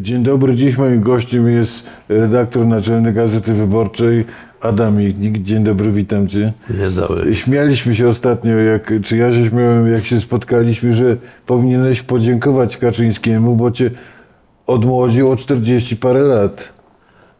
Dzień 0.00 0.22
dobry, 0.22 0.56
dziś 0.56 0.78
moim 0.78 1.00
gościem 1.00 1.48
jest 1.48 1.82
redaktor 2.08 2.66
naczelny 2.66 3.12
Gazety 3.12 3.54
Wyborczej 3.54 4.24
Adam 4.60 4.96
Michnik. 4.96 5.42
Dzień 5.42 5.64
dobry, 5.64 5.92
witam 5.92 6.28
Cię. 6.28 6.52
Dzień 6.70 6.92
dobry. 6.92 7.34
Śmialiśmy 7.34 7.94
się 7.94 8.08
ostatnio, 8.08 8.52
jak, 8.52 8.92
czy 9.04 9.16
ja 9.16 9.32
się 9.32 9.48
śmiałem, 9.48 9.92
jak 9.92 10.06
się 10.06 10.20
spotkaliśmy, 10.20 10.94
że 10.94 11.16
powinieneś 11.46 12.02
podziękować 12.02 12.76
Kaczyńskiemu, 12.76 13.56
bo 13.56 13.70
Cię 13.70 13.90
odmłodził 14.66 15.30
o 15.30 15.36
40 15.36 15.96
parę 15.96 16.22
lat. 16.22 16.72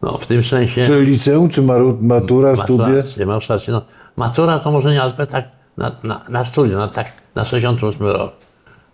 No 0.03 0.19
w 0.19 0.27
tym 0.27 0.43
sensie... 0.43 0.87
Czy 0.87 1.01
liceum, 1.01 1.49
czy 1.49 1.63
matura, 2.01 2.53
masz 2.53 2.65
studia? 2.65 2.89
rację, 2.89 3.27
masz 3.27 3.49
rację. 3.49 3.73
No, 3.73 3.83
matura 4.17 4.59
to 4.59 4.71
może 4.71 4.93
nie, 4.93 5.03
ale 5.03 5.13
tak 5.13 5.45
na, 5.77 5.93
na, 6.05 6.25
na 6.29 6.45
studia, 6.45 6.77
na, 6.77 6.89
tak, 6.89 7.13
na 7.35 7.45
68 7.45 8.07
rok. 8.07 8.33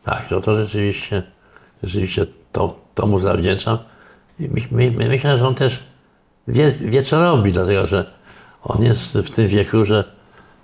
Tak, 0.05 0.29
to, 0.29 0.41
to 0.41 0.55
rzeczywiście, 0.55 1.23
rzeczywiście 1.83 2.27
to, 2.55 2.77
to 2.95 3.07
mu 3.07 3.19
zawdzięczam. 3.19 3.79
My, 4.39 4.49
my, 4.71 4.91
my 4.91 5.09
myślę, 5.09 5.39
że 5.39 5.47
on 5.47 5.55
też 5.55 5.83
wie, 6.49 6.73
wie, 6.81 7.03
co 7.03 7.21
robi, 7.21 7.53
dlatego 7.53 7.87
że 7.87 8.11
on 8.63 8.83
jest 8.83 9.19
w 9.19 9.31
tym 9.31 9.49
wieku, 9.49 9.85
że 9.85 10.05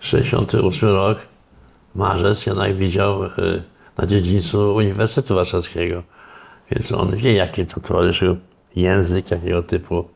68 0.00 0.88
rok, 0.88 1.18
marzec, 1.94 2.46
jednak 2.46 2.74
widział 2.74 3.24
y, 3.24 3.28
na 3.98 4.06
dziedzińcu 4.06 4.74
Uniwersytetu 4.74 5.34
Warszawskiego. 5.34 6.02
Więc 6.70 6.92
on 6.92 7.16
wie, 7.16 7.32
jaki 7.32 7.66
to 7.66 7.80
towarzyszył 7.80 8.36
język, 8.76 9.30
jakiego 9.30 9.62
typu 9.62 10.08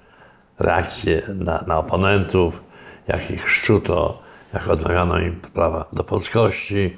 reakcje 0.58 1.22
na, 1.28 1.64
na 1.66 1.78
oponentów, 1.78 2.62
jak 3.08 3.30
ich 3.30 3.50
szczuto, 3.50 4.22
jak 4.52 4.68
odmawiano 4.68 5.18
im 5.18 5.40
prawa 5.40 5.84
do 5.92 6.04
polskości, 6.04 6.96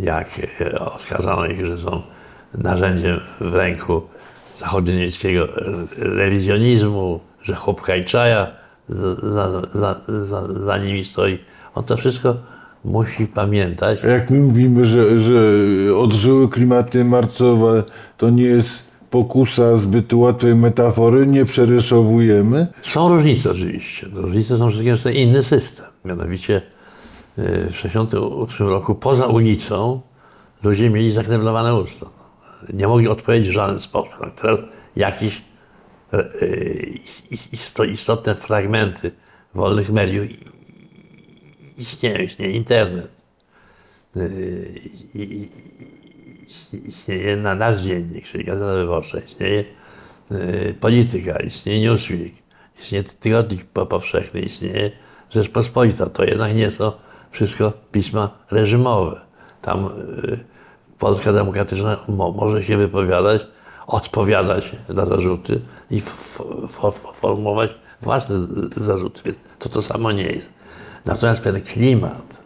jak 0.00 0.28
e, 0.60 0.78
oskarżano 0.78 1.46
ich, 1.46 1.66
że 1.66 1.78
są 1.78 2.02
narzędziem 2.56 3.20
w 3.40 3.54
ręku 3.54 4.02
zachodnioniemieckiego 4.56 5.48
rewizjonizmu, 5.96 7.20
że 7.42 7.54
chłopka 7.54 7.96
i 7.96 8.04
czaja 8.04 8.46
za, 8.88 9.14
za, 9.74 10.00
za, 10.24 10.48
za, 10.64 10.78
nimi 10.78 11.04
stoi. 11.04 11.38
On 11.74 11.84
to 11.84 11.96
wszystko 11.96 12.36
musi 12.84 13.26
pamiętać. 13.26 14.04
A 14.04 14.06
Jak 14.06 14.30
my 14.30 14.38
mówimy, 14.38 14.84
że, 14.84 15.20
że 15.20 15.34
odżyły 15.96 16.48
klimaty 16.48 17.04
marcowe, 17.04 17.82
to 18.16 18.30
nie 18.30 18.42
jest 18.42 18.70
pokusa 19.10 19.76
zbyt 19.76 20.14
łatwej 20.14 20.54
metafory, 20.54 21.26
nie 21.26 21.44
przerysowujemy. 21.44 22.66
Są 22.82 23.08
różnice 23.08 23.50
oczywiście. 23.50 24.06
Różnice 24.12 24.56
są 24.56 24.70
wszystkie, 24.70 24.96
że 24.96 25.02
to 25.02 25.10
inny 25.10 25.42
system. 25.42 25.86
Mianowicie 26.04 26.56
y, 26.56 27.42
w 27.70 27.82
1968 27.82 28.68
roku 28.68 28.94
poza 28.94 29.26
ulicą 29.26 30.00
ludzie 30.62 30.90
mieli 30.90 31.10
zakneblowane 31.10 31.74
usta. 31.74 32.06
Nie 32.72 32.88
odpowiedzieć 33.10 33.48
w 33.48 33.52
żaden 33.52 33.78
sposób. 33.78 34.14
Teraz 34.36 34.60
jakieś 34.96 35.42
y, 36.14 36.98
isto- 37.52 37.84
istotne 37.84 38.34
fragmenty 38.34 39.10
wolnych 39.54 39.90
mediów 39.90 40.26
istnieją. 41.78 42.18
Istnieje 42.18 42.52
internet. 42.52 43.08
I- 45.14 45.48
Istnieje 46.86 47.36
na 47.36 47.54
nasz 47.54 47.80
dziennik, 47.80 48.26
czyli 48.26 48.44
Gazeta 48.44 48.74
Wyborcza. 48.74 49.18
Istnieje 49.18 49.64
polityka, 50.80 51.36
istnieje 51.38 51.80
Newsweek, 51.80 52.32
istnieje 52.80 53.04
Tygodnik 53.04 53.64
Po- 53.64 53.86
Powszechny, 53.86 54.40
istnieje 54.40 54.90
Rzeczpospolita. 55.30 56.06
To 56.06 56.24
jednak 56.24 56.56
nie 56.56 56.70
są 56.70 56.92
wszystko 57.30 57.72
pisma 57.92 58.38
reżimowe. 58.50 59.20
Tam 59.62 59.90
Polska 60.98 61.32
Demokratyczna 61.32 61.96
mo, 62.08 62.32
może 62.32 62.62
się 62.62 62.76
wypowiadać, 62.76 63.46
odpowiadać 63.86 64.72
na 64.88 65.06
zarzuty 65.06 65.60
i 65.90 66.00
formułować 67.12 67.70
własne 68.00 68.36
zarzuty. 68.76 69.22
Więc 69.24 69.38
to 69.58 69.68
to 69.68 69.82
samo 69.82 70.12
nie 70.12 70.22
jest. 70.22 70.48
Natomiast 71.04 71.40
pewien 71.40 71.62
klimat, 71.62 72.38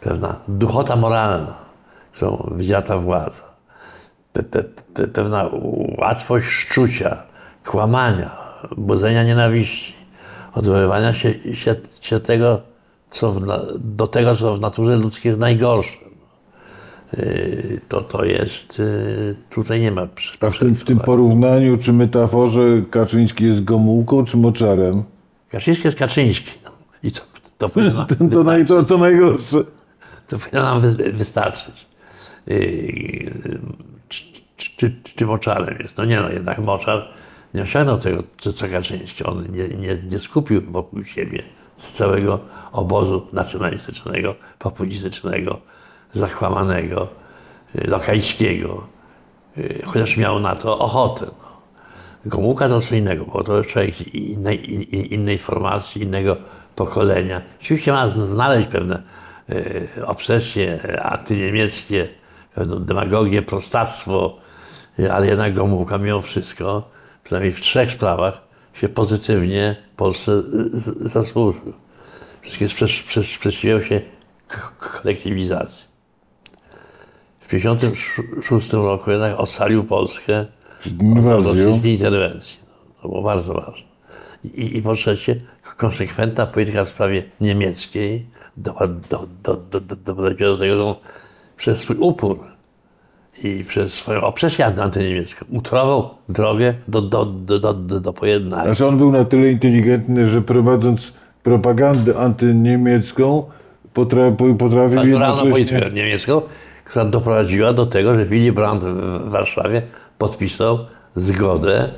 pewna 0.00 0.36
duchota 0.48 0.96
moralna, 0.96 1.54
którą 2.12 2.50
wzięta 2.56 2.96
władza, 2.96 3.42
pe, 4.32 4.42
pe, 4.42 4.64
pe, 4.64 5.06
pewna 5.06 5.50
łatwość 5.98 6.46
szczucia, 6.46 7.22
kłamania, 7.64 8.30
budzenia 8.76 9.24
nienawiści, 9.24 9.94
odwoływania 10.54 11.14
się, 11.14 11.34
się, 11.54 11.76
się 12.00 12.20
tego, 12.20 12.60
co 13.10 13.32
w, 13.32 13.40
do 13.78 14.06
tego, 14.06 14.36
co 14.36 14.54
w 14.54 14.60
naturze 14.60 14.96
ludzkiej 14.96 15.30
jest 15.30 15.40
najgorsze. 15.40 16.07
Yy, 17.16 17.80
To, 17.88 18.02
to 18.02 18.24
jest, 18.24 18.78
yy, 18.78 19.36
tutaj 19.50 19.80
nie 19.80 19.90
ma 19.92 20.06
przy- 20.06 20.38
A 20.40 20.50
w 20.50 20.58
tym, 20.58 20.74
w 20.76 20.84
tym 20.84 20.98
porównaniu 21.00 21.76
czy 21.78 21.92
metaforze 21.92 22.60
Kaczyński 22.90 23.44
jest 23.44 23.64
Gomułką 23.64 24.24
czy 24.24 24.36
Moczarem? 24.36 25.02
Kaczyński 25.48 25.86
jest 25.86 25.98
Kaczyński. 25.98 26.50
No. 26.64 26.70
I 27.02 27.12
to, 27.12 27.20
to, 27.58 27.68
To, 28.30 28.44
naj, 28.44 28.66
to, 28.66 28.82
to 28.84 28.98
najgorsze. 28.98 29.56
to 30.28 30.38
powinno 30.38 30.62
nam 30.62 30.80
wy, 30.80 31.12
wystarczyć. 31.12 31.86
Yy, 32.46 33.30
czy, 34.08 34.24
czy, 34.56 34.70
czy, 34.76 34.94
czy 35.16 35.26
moczarem 35.26 35.78
jest? 35.80 35.96
No 35.96 36.04
nie 36.04 36.20
no, 36.20 36.30
jednak 36.30 36.58
moczar 36.58 37.08
nie 37.54 37.62
osiągnął 37.62 37.98
tego, 37.98 38.22
co, 38.38 38.52
co 38.52 38.68
Kaczyński. 38.68 39.24
On 39.24 39.46
nie, 39.52 39.68
nie, 39.68 39.98
nie 40.10 40.18
skupił 40.18 40.62
wokół 40.68 41.04
siebie 41.04 41.42
całego 41.76 42.40
obozu 42.72 43.26
nacjonalistycznego, 43.32 44.34
populistycznego, 44.58 45.60
zachłamanego, 46.18 47.08
yy, 47.74 47.86
lokajskiego, 47.90 48.86
yy, 49.56 49.82
chociaż 49.86 50.16
miał 50.16 50.40
na 50.40 50.56
to 50.56 50.78
ochotę. 50.78 51.26
No. 51.26 51.48
Gomułka 52.26 52.68
to 52.68 52.80
co 52.80 52.94
innego, 52.94 53.24
bo 53.24 53.42
to 53.42 53.64
człowiek 53.64 54.14
innej, 54.14 54.72
in, 54.74 54.82
innej 55.04 55.38
formacji, 55.38 56.02
innego 56.02 56.36
pokolenia. 56.76 57.42
Oczywiście 57.60 57.92
ma 57.92 58.08
zna- 58.08 58.26
znaleźć 58.26 58.68
pewne 58.68 59.02
e, 59.48 60.06
obsesje 60.06 60.98
antyniemieckie, 61.02 62.08
pewną 62.54 62.78
demagogię, 62.84 63.42
prostactwo, 63.42 64.36
ale 65.12 65.26
jednak 65.26 65.54
Gomułka 65.54 65.98
mimo 65.98 66.22
wszystko, 66.22 66.90
przynajmniej 67.24 67.52
w 67.52 67.60
trzech 67.60 67.92
sprawach, 67.92 68.40
się 68.74 68.88
pozytywnie 68.88 69.76
Polsce 69.96 70.42
zasłużył. 70.96 71.72
Wszystkie 72.42 72.68
sprze- 72.68 72.86
sprze- 72.88 73.34
sprzeciwiał 73.34 73.82
się 73.82 74.00
kolektywizacji. 74.78 75.87
W 77.48 77.50
1956 77.50 78.72
roku 78.72 79.10
jednak 79.10 79.40
ocalił 79.40 79.84
Polskę 79.84 80.46
od 81.38 81.46
rosyjskiej 81.46 81.92
interwencji. 81.92 82.56
No, 82.66 83.02
to 83.02 83.08
było 83.08 83.22
bardzo 83.22 83.54
ważne. 83.54 83.88
I, 84.44 84.76
I 84.76 84.82
po 84.82 84.94
trzecie, 84.94 85.40
konsekwentna 85.76 86.46
polityka 86.46 86.84
w 86.84 86.88
sprawie 86.88 87.22
niemieckiej 87.40 88.26
doprowadziła 88.56 89.26
do, 89.42 89.56
do, 89.70 89.80
do, 89.80 89.96
do, 89.96 90.14
tego, 90.14 90.56
że 90.56 90.84
on 90.84 90.94
przez 91.56 91.78
swój 91.78 91.96
upór 91.96 92.38
i 93.44 93.64
przez 93.68 93.94
swoją 93.94 94.20
obsesję 94.20 94.66
antyniemiecką 94.66 95.46
utrował 95.50 96.10
drogę 96.28 96.74
do, 96.88 97.02
do, 97.02 97.24
do, 97.24 97.58
do, 97.58 97.74
do, 97.74 98.00
do 98.00 98.12
pojednania. 98.12 98.64
Znaczy 98.64 98.86
on 98.86 98.98
był 98.98 99.12
na 99.12 99.24
tyle 99.24 99.50
inteligentny, 99.50 100.26
że 100.26 100.42
prowadząc 100.42 101.12
propagandę 101.42 102.18
antyniemiecką 102.18 103.44
potrafił, 103.94 104.56
potrafił 104.56 104.96
Naturalną 104.96 105.50
politykę 105.50 105.74
jednocześnie... 105.74 106.02
niemiecką, 106.02 106.42
która 106.88 107.04
doprowadziła 107.04 107.72
do 107.72 107.86
tego, 107.86 108.14
że 108.14 108.24
Willy 108.24 108.52
Brandt 108.52 108.84
w 108.84 109.30
Warszawie 109.30 109.82
podpisał 110.18 110.78
zgodę 111.14 111.88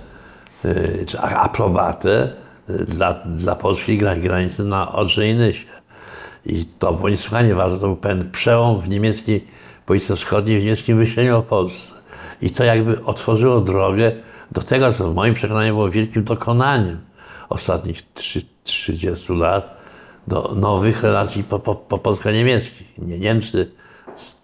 y, 0.64 1.04
czy 1.06 1.20
aprobatę 1.20 2.32
y, 2.70 2.84
dla, 2.84 3.14
dla 3.14 3.56
polskiej 3.56 3.98
gra- 3.98 4.16
granicy 4.16 4.64
na 4.64 4.92
Odrze 4.92 5.24
i 6.46 6.64
to 6.64 6.92
było 6.92 7.08
niesłychanie 7.08 7.54
ważne, 7.54 7.78
to 7.78 7.86
był 7.86 7.96
pewien 7.96 8.30
przełom 8.30 8.78
w 8.78 8.88
niemieckiej 8.88 9.46
polityce 9.86 10.16
wschodniej, 10.16 10.60
w 10.60 10.62
niemieckim 10.62 10.98
myśleniu 10.98 11.38
o 11.38 11.42
Polsce. 11.42 11.92
I 12.42 12.50
to 12.50 12.64
jakby 12.64 13.04
otworzyło 13.04 13.60
drogę 13.60 14.12
do 14.52 14.62
tego, 14.62 14.92
co 14.92 15.08
w 15.08 15.14
moim 15.14 15.34
przekonaniu 15.34 15.74
było 15.74 15.90
wielkim 15.90 16.24
dokonaniem 16.24 16.98
ostatnich 17.48 18.02
trzy- 18.14 18.44
30 18.64 19.32
lat, 19.32 19.80
do 20.28 20.54
nowych 20.56 21.02
relacji 21.02 21.44
po, 21.44 21.58
po, 21.58 21.74
po 21.74 21.98
polsko-niemieckich. 21.98 22.98
Nie, 22.98 23.18
Niemcy 23.18 23.70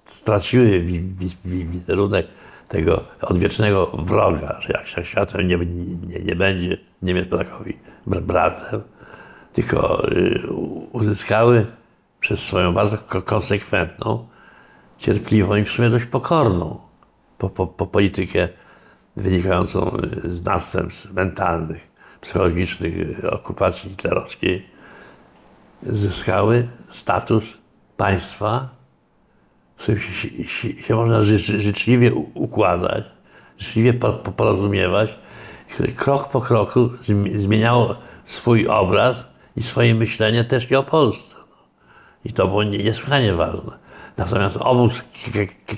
straciły 0.06 0.80
wi, 0.80 1.00
wi, 1.00 1.28
wi, 1.44 1.64
wizerunek 1.64 2.26
tego 2.68 3.04
odwiecznego 3.22 3.86
wroga, 3.86 4.60
że 4.60 4.68
jak 4.72 4.86
się 4.86 5.04
światem 5.04 5.48
nie, 5.48 5.56
nie, 6.06 6.20
nie 6.20 6.36
będzie 6.36 6.78
Niemiec 7.02 7.28
Polakowi 7.28 7.78
br- 8.06 8.22
bratem, 8.22 8.82
tylko 9.52 10.08
y, 10.12 10.46
uzyskały 10.92 11.66
przez 12.20 12.40
swoją 12.40 12.74
bardzo 12.74 12.98
ko- 12.98 13.22
konsekwentną, 13.22 14.28
cierpliwą 14.98 15.56
i 15.56 15.64
w 15.64 15.68
sumie 15.70 15.90
dość 15.90 16.06
pokorną 16.06 16.80
po, 17.38 17.50
po, 17.50 17.66
po 17.66 17.86
politykę 17.86 18.48
wynikającą 19.16 19.96
y, 20.24 20.34
z 20.34 20.44
następstw 20.44 21.12
mentalnych, 21.12 21.88
psychologicznych 22.20 23.24
y, 23.24 23.30
okupacji 23.30 23.90
hitlerowskiej, 23.90 24.66
zyskały 25.82 26.68
status 26.88 27.44
państwa, 27.96 28.75
się, 29.78 29.98
się, 30.44 30.82
się, 30.82 30.94
można 30.94 31.22
ży, 31.22 31.38
życzliwie 31.38 32.14
układać, 32.34 33.04
życzliwie 33.58 33.92
po- 33.94 34.12
po- 34.12 34.32
porozumiewać 34.32 35.16
które 35.74 35.92
krok 35.92 36.28
po 36.28 36.40
kroku 36.40 36.80
zmi- 37.02 37.38
zmieniało 37.38 37.94
swój 38.24 38.66
obraz 38.68 39.24
i 39.56 39.62
swoje 39.62 39.94
myślenie 39.94 40.44
też 40.44 40.70
i 40.70 40.74
o 40.74 40.82
Polsce. 40.82 41.36
I 42.24 42.32
to 42.32 42.46
było 42.46 42.62
nie- 42.62 42.78
niesłychanie 42.84 43.32
ważne. 43.32 43.72
Natomiast 44.16 44.56
obóz 44.56 45.02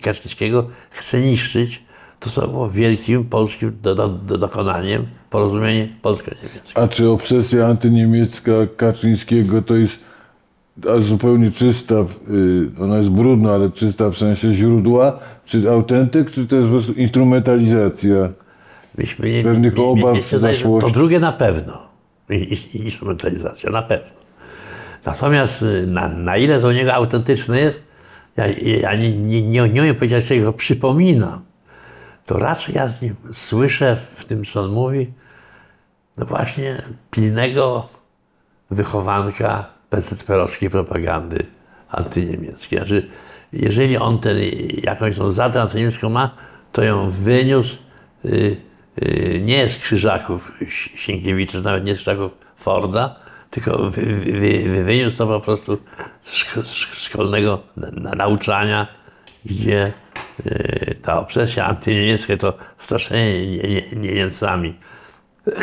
Kaczyńskiego 0.02 0.68
chce 0.90 1.20
niszczyć 1.20 1.82
to, 2.20 2.30
co 2.30 2.48
było 2.48 2.68
wielkim 2.68 3.24
polskim 3.24 3.78
do, 3.82 3.94
do, 3.94 4.08
do 4.08 4.38
dokonaniem, 4.38 5.06
porozumienie 5.30 5.88
polsko-niemieckie. 6.02 6.78
A 6.78 6.88
czy 6.88 7.08
obsesja 7.08 7.66
antyniemiecka 7.66 8.52
Kaczyńskiego 8.76 9.62
to 9.62 9.74
jest 9.76 9.98
a 10.86 11.00
zupełnie 11.00 11.50
czysta, 11.50 11.94
y, 11.94 12.70
ona 12.80 12.96
jest 12.96 13.10
brudna, 13.10 13.52
ale 13.52 13.70
czysta 13.70 14.10
w 14.10 14.18
sensie 14.18 14.52
źródła, 14.52 15.18
czy 15.44 15.70
autentyk, 15.70 16.30
czy 16.30 16.46
to 16.46 16.56
jest 16.56 16.68
po 16.68 16.74
prostu 16.74 16.92
instrumentalizacja? 16.92 18.28
Myśmy 18.98 19.30
nie, 19.30 19.42
Pewnych 19.42 19.76
nie, 19.76 19.84
obaw, 19.84 20.14
nie, 20.14 20.20
nie, 20.32 20.38
zaszłości. 20.38 20.92
To 20.92 20.98
drugie 20.98 21.20
na 21.20 21.32
pewno. 21.32 21.88
Instrumentalizacja, 22.74 23.70
na 23.70 23.82
pewno. 23.82 24.10
Natomiast 25.04 25.62
y, 25.62 25.86
na, 25.86 26.08
na 26.08 26.36
ile 26.36 26.60
to 26.60 26.72
niego 26.72 26.94
autentyczne 26.94 27.60
jest, 27.60 27.82
ja, 28.36 28.46
ja 28.80 28.96
nie, 28.96 29.12
nie, 29.12 29.42
nie, 29.42 29.68
nie 29.68 29.80
umiem 29.82 29.94
powiedzieć, 29.94 30.26
czy 30.26 30.40
go 30.40 30.52
przypominam. 30.52 31.40
To 32.26 32.38
raczej 32.38 32.74
ja 32.74 32.88
z 32.88 33.02
nim 33.02 33.14
słyszę 33.32 33.96
w 34.14 34.24
tym, 34.24 34.44
co 34.44 34.62
on 34.62 34.70
mówi, 34.70 35.12
no 36.16 36.26
właśnie 36.26 36.82
pilnego 37.10 37.88
wychowanka 38.70 39.77
PZPR-owskiej 39.90 40.70
propagandy 40.70 41.46
antyniemieckiej. 41.88 42.78
Znaczy, 42.78 43.08
jeżeli 43.52 43.96
on 43.96 44.18
ten, 44.18 44.36
jakąś 44.82 45.16
tą 45.16 45.30
zadę 45.30 45.62
antyniemiecką 45.62 46.10
ma, 46.10 46.34
to 46.72 46.82
ją 46.82 47.10
wyniósł 47.10 47.76
y, 48.24 48.56
y, 49.02 49.40
nie 49.44 49.68
z 49.68 49.78
krzyżaków 49.78 50.52
Si- 50.68 50.98
Sienkiewicza, 50.98 51.60
nawet 51.60 51.84
nie 51.84 51.94
z 51.94 51.96
krzyżaków 51.96 52.32
Forda, 52.56 53.16
tylko 53.50 53.78
wy, 53.78 54.02
wy, 54.02 54.32
wy, 54.68 54.84
wyniósł 54.84 55.16
to 55.16 55.26
po 55.26 55.40
prostu 55.40 55.78
z 56.22 56.34
szko- 56.34 56.64
z 56.64 56.72
szkolnego 56.74 57.62
na, 57.76 57.90
na, 57.90 58.10
nauczania, 58.14 58.86
gdzie 59.44 59.92
y, 60.46 60.96
ta 61.02 61.18
obsesja 61.20 61.66
antyniemiecka 61.66 62.36
to 62.36 62.54
straszenie 62.78 63.50
nie, 63.56 63.68
nie, 63.68 63.82
nie, 63.92 64.14
Niemcami 64.14 64.78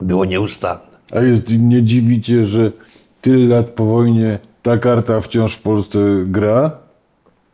było 0.00 0.24
nieustanne. 0.24 0.95
A 1.12 1.20
jest, 1.20 1.44
nie 1.48 1.82
dziwicie, 1.82 2.44
że 2.44 2.72
tyle 3.20 3.56
lat 3.56 3.66
po 3.66 3.84
wojnie 3.84 4.38
ta 4.62 4.78
karta 4.78 5.20
wciąż 5.20 5.54
w 5.54 5.62
Polsce 5.62 5.98
gra? 6.24 6.70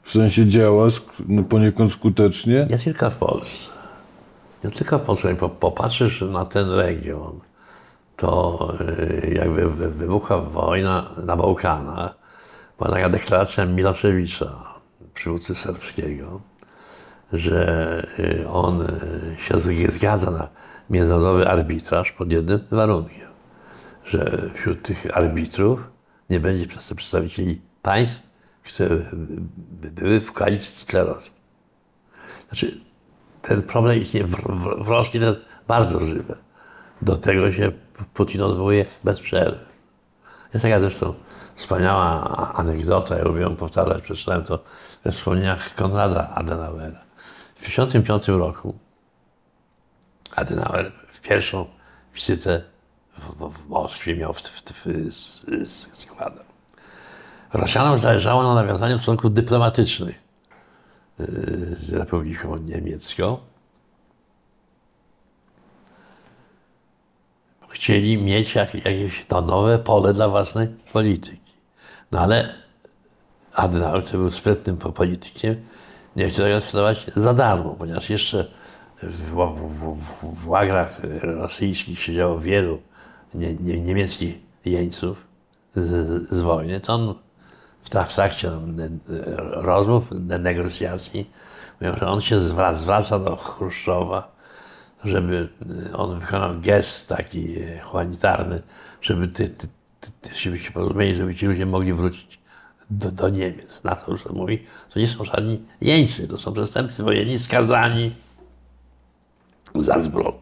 W 0.03 0.13
sensie 0.13 0.47
działa 0.49 0.87
sk- 0.87 1.23
no 1.29 1.43
poniekąd 1.43 1.93
skutecznie? 1.93 2.67
Nie 2.71 2.79
tylko 2.79 3.11
w 3.11 3.17
Polsce. 3.17 3.71
Nie 4.65 4.71
tylko 4.71 4.99
w 4.99 5.03
Polsce. 5.03 5.29
Jak 5.29 5.37
po- 5.39 5.49
popatrzysz 5.49 6.21
na 6.21 6.47
ten 6.47 6.71
region, 6.71 7.41
to 8.17 8.69
y, 8.81 9.33
jak 9.35 9.51
wy, 9.51 9.69
wy, 9.71 9.91
wybuchła 9.91 10.39
wojna 10.39 11.11
na 11.27 11.37
Bałkanach, 11.37 12.15
była 12.79 12.91
taka 12.91 13.09
deklaracja 13.09 13.67
Miloszewicza, 13.67 14.65
przywódcy 15.15 15.55
serbskiego, 15.55 16.41
że 17.33 18.07
y, 18.19 18.49
on 18.49 18.83
y, 18.83 18.89
się 19.39 19.59
zgadza 19.91 20.31
na 20.31 20.49
międzynarodowy 20.91 21.49
arbitraż 21.49 22.13
pod 22.13 22.33
jednym 22.33 22.61
warunkiem, 22.71 23.29
że 24.13 24.51
wśród 24.55 24.83
tych 24.83 25.17
arbitrów 25.17 25.91
nie 26.31 26.41
będzie 26.41 26.67
przedst- 26.67 26.95
przedstawicieli 26.95 27.61
państw, 27.83 28.23
które 28.63 28.99
by- 29.13 29.91
były 29.91 30.21
w 30.21 30.33
koalicji 30.33 30.73
hitlerowskiej. 30.77 31.33
Znaczy, 32.49 32.81
ten 33.43 33.63
problem 33.63 33.99
istnieje 33.99 34.27
w, 34.27 34.31
w, 34.37 34.85
w 34.85 34.89
Rosji, 34.89 35.21
bardzo 35.69 36.01
żywe. 36.01 36.37
Do 37.03 37.17
tego 37.17 37.53
się 37.53 37.73
Putin 38.15 38.43
odwołuje 38.43 38.87
bez 39.05 39.21
przerwy. 39.21 39.65
Jest 40.55 40.63
taka 40.63 40.81
zresztą 40.81 41.15
wspaniała 41.55 42.29
anegdota, 42.55 43.19
ja 43.19 43.25
lubię 43.25 43.41
ją 43.41 43.57
powtarzać, 43.57 44.03
przeczytałem 44.03 44.45
to 44.45 44.65
we 45.05 45.13
wspomnieniach 45.13 45.75
Konrada 45.75 46.29
Adenauera. 46.35 47.01
W 47.55 47.65
1955 47.65 48.29
roku 48.29 48.79
Adenauer 50.37 50.93
w 51.09 51.21
pierwszą 51.21 51.67
wizytę 52.15 52.72
w, 53.19 53.49
w 53.49 53.69
Moskwie 53.69 54.17
miał 54.17 54.33
w, 54.33 54.41
w, 54.41 54.85
z, 55.11 55.45
z 55.69 55.99
składem. 55.99 56.45
Rosjanom 57.53 57.99
zależało 57.99 58.43
na 58.43 58.55
nawiązaniu 58.55 58.99
stosunków 58.99 59.35
dyplomatycznych 59.35 60.17
y, 61.21 61.77
z 61.77 61.93
Republiką 61.93 62.57
Niemiecką. 62.57 63.39
Chcieli 67.69 68.23
mieć 68.23 68.55
jak, 68.55 68.75
jakieś 68.75 69.27
no, 69.31 69.41
nowe 69.41 69.79
pole 69.79 70.15
dla 70.15 70.29
własnej 70.29 70.69
polityki. 70.93 71.53
No 72.13 72.21
ale 72.21 72.55
Adenauer, 73.53 74.05
który 74.05 74.19
był 74.19 74.33
sprytnym 74.33 74.77
po- 74.77 74.93
politykiem, 74.93 75.57
nie 76.17 76.29
chciał 76.29 76.47
tego 76.47 76.61
sprzedawać 76.61 77.07
za 77.17 77.35
darmo, 77.35 77.71
ponieważ 77.71 78.11
jeszcze 78.11 78.47
w, 79.03 79.33
w, 79.33 79.95
w, 79.95 80.43
w 80.43 80.49
łagrach 80.49 81.01
rosyjskich 81.23 81.99
siedziało 81.99 82.39
wielu 82.39 82.83
nie, 83.35 83.55
nie, 83.55 83.81
niemieckich 83.81 84.35
jeńców 84.65 85.27
z, 85.77 86.23
z 86.31 86.41
wojny, 86.41 86.81
to 86.81 86.95
on 86.95 87.15
w, 87.83 87.91
trak- 87.91 88.07
w 88.07 88.15
trakcie 88.15 88.51
ne- 88.51 88.89
rozmów, 89.51 90.11
ne- 90.11 90.39
negocjacji, 90.39 91.31
mówią, 91.81 91.97
że 91.97 92.07
on 92.07 92.21
się 92.21 92.41
zwraca, 92.41 92.79
zwraca 92.79 93.19
do 93.19 93.37
Chruszczowa, 93.37 94.33
żeby 95.05 95.49
on 95.95 96.19
wykonał 96.21 96.61
gest 96.61 97.09
taki 97.09 97.63
e, 97.63 97.81
humanitarny, 97.81 98.63
żeby, 99.01 99.29
ty, 99.29 99.49
ty, 99.49 99.69
ty, 100.01 100.11
ty, 100.21 100.59
się 100.59 100.73
porozumieli, 100.73 101.15
żeby 101.15 101.35
ci 101.35 101.47
ludzie 101.47 101.67
mogli 101.67 101.93
wrócić 101.93 102.41
do, 102.91 103.11
do 103.11 103.29
Niemiec. 103.29 103.85
Na 103.85 103.97
to 103.97 104.13
on 104.13 104.37
mówi, 104.37 104.65
to 104.91 105.01
nie 105.01 105.09
są 105.09 105.25
żadni 105.25 105.65
jeńcy, 105.81 106.29
to 106.29 106.39
są 106.39 106.53
przestępcy 106.53 107.03
wojenni 107.03 107.39
skazani 107.39 108.15
za 109.75 110.01
zbrodnię. 110.01 110.42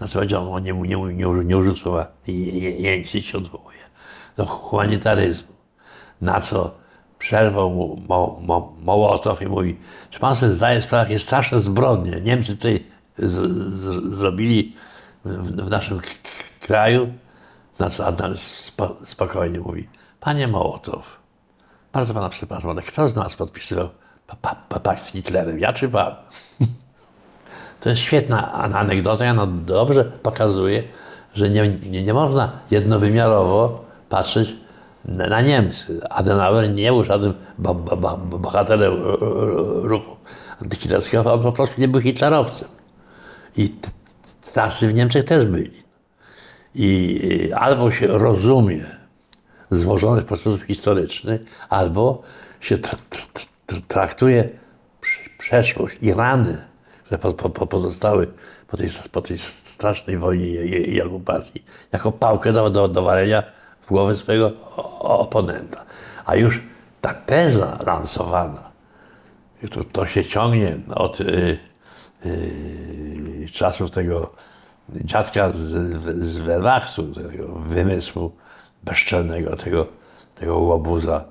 Natomiast 0.00 0.32
on 0.34 0.62
nie, 0.62 0.72
nie, 0.72 0.96
nie, 0.96 1.24
nie, 1.44 1.56
użył- 1.56 1.76
słowa 1.76 2.06
je- 2.26 2.34
je- 2.60 2.70
jeńcy 2.70 3.22
się 3.22 3.38
odwołuje 3.38 3.78
do 4.36 4.46
humanitaryzmu. 4.46 5.52
Na 6.20 6.40
co 6.40 6.74
przerwał 7.18 7.70
mu 7.70 8.02
Mo, 8.08 8.38
Mo, 8.42 8.72
Mołotow 8.82 9.42
i 9.42 9.46
mówi, 9.46 9.76
czy 10.10 10.20
pan 10.20 10.36
sobie 10.36 10.52
zdaje 10.52 10.80
sprawę, 10.80 11.02
jakie 11.04 11.18
straszne 11.18 11.60
zbrodnie 11.60 12.20
Niemcy 12.20 12.56
tutaj 12.56 12.84
z, 13.18 13.32
z, 13.80 14.14
zrobili 14.18 14.76
w, 15.24 15.50
w 15.66 15.70
naszym 15.70 16.00
kraju? 16.60 17.12
Na 17.78 17.90
co 17.90 18.06
Adnan 18.06 18.36
spo, 18.36 18.96
spokojnie 19.04 19.60
mówi, 19.60 19.88
panie 20.20 20.48
Mołotow, 20.48 21.16
bardzo 21.92 22.14
pana 22.14 22.28
przepraszam, 22.28 22.70
ale 22.70 22.82
kto 22.82 23.08
z 23.08 23.16
nas 23.16 23.36
podpisywał 23.36 23.88
pa, 24.26 24.36
pa, 24.36 24.54
pa, 24.68 24.80
pakt 24.80 25.02
z 25.02 25.12
Hitlerem, 25.12 25.58
ja 25.58 25.72
czy 25.72 25.88
pan? 25.88 26.14
To 27.80 27.88
jest 27.88 28.02
świetna 28.02 28.52
an- 28.52 28.74
anegdota, 28.74 29.30
ona 29.30 29.46
dobrze 29.46 30.04
pokazuje, 30.04 30.82
że 31.34 31.50
nie, 31.50 31.68
nie, 31.68 32.02
nie 32.02 32.14
można 32.14 32.52
jednowymiarowo 32.70 33.84
patrzeć 34.08 34.56
na, 35.04 35.26
na 35.26 35.40
Niemcy. 35.40 36.00
Adenauer 36.10 36.70
nie 36.70 36.90
był 36.90 37.04
żadnym 37.04 37.34
bo, 37.58 37.74
bo, 37.74 37.96
bo, 37.96 38.38
bohaterem 38.38 38.94
ruchu 39.82 40.16
antyhitlerskiego, 40.62 41.34
on 41.34 41.42
po 41.42 41.52
prostu 41.52 41.80
nie 41.80 41.88
był 41.88 42.00
hitlerowcem. 42.00 42.68
I 43.56 43.74
tacy 44.54 44.88
w 44.88 44.94
Niemczech 44.94 45.24
też 45.24 45.46
byli. 45.46 45.82
I 46.74 47.20
y, 47.50 47.56
albo 47.56 47.90
się 47.90 48.06
rozumie 48.06 48.84
złożonych 49.70 50.24
procesów 50.24 50.62
historycznych, 50.62 51.40
albo 51.68 52.22
się 52.60 52.76
tra- 52.76 52.96
tra- 53.10 53.46
tra- 53.68 53.80
traktuje 53.88 54.48
prz- 55.02 55.38
przeszłość 55.38 55.98
i 56.02 56.12
rany, 56.12 56.58
które 57.10 57.18
po, 57.18 57.32
po, 57.32 57.50
po 57.50 57.66
pozostały 57.66 58.26
po 58.68 58.76
tej, 58.76 58.88
po 59.12 59.22
tej 59.22 59.38
strasznej 59.38 60.18
wojnie 60.18 60.46
i, 60.46 61.02
okupacji, 61.02 61.64
jako 61.92 62.12
pałkę 62.12 62.52
do, 62.52 62.70
do, 62.70 62.88
do 62.88 63.02
walenia 63.02 63.42
w 63.80 63.86
głowę 63.86 64.16
swojego 64.16 64.52
oponenta. 65.00 65.84
A 66.24 66.36
już 66.36 66.62
ta 67.00 67.14
teza 67.14 67.78
lansowana, 67.86 68.70
to, 69.70 69.84
to 69.84 70.06
się 70.06 70.24
ciągnie 70.24 70.76
od 70.94 71.20
y, 71.20 71.58
y, 72.26 73.46
czasów 73.52 73.90
tego 73.90 74.34
dziadka 74.88 75.50
z, 75.50 76.24
z 76.24 76.38
tego 77.14 77.48
wymysłu 77.48 78.32
bezczelnego, 78.82 79.56
tego, 79.56 79.86
tego 80.34 80.58
łobuza 80.58 81.24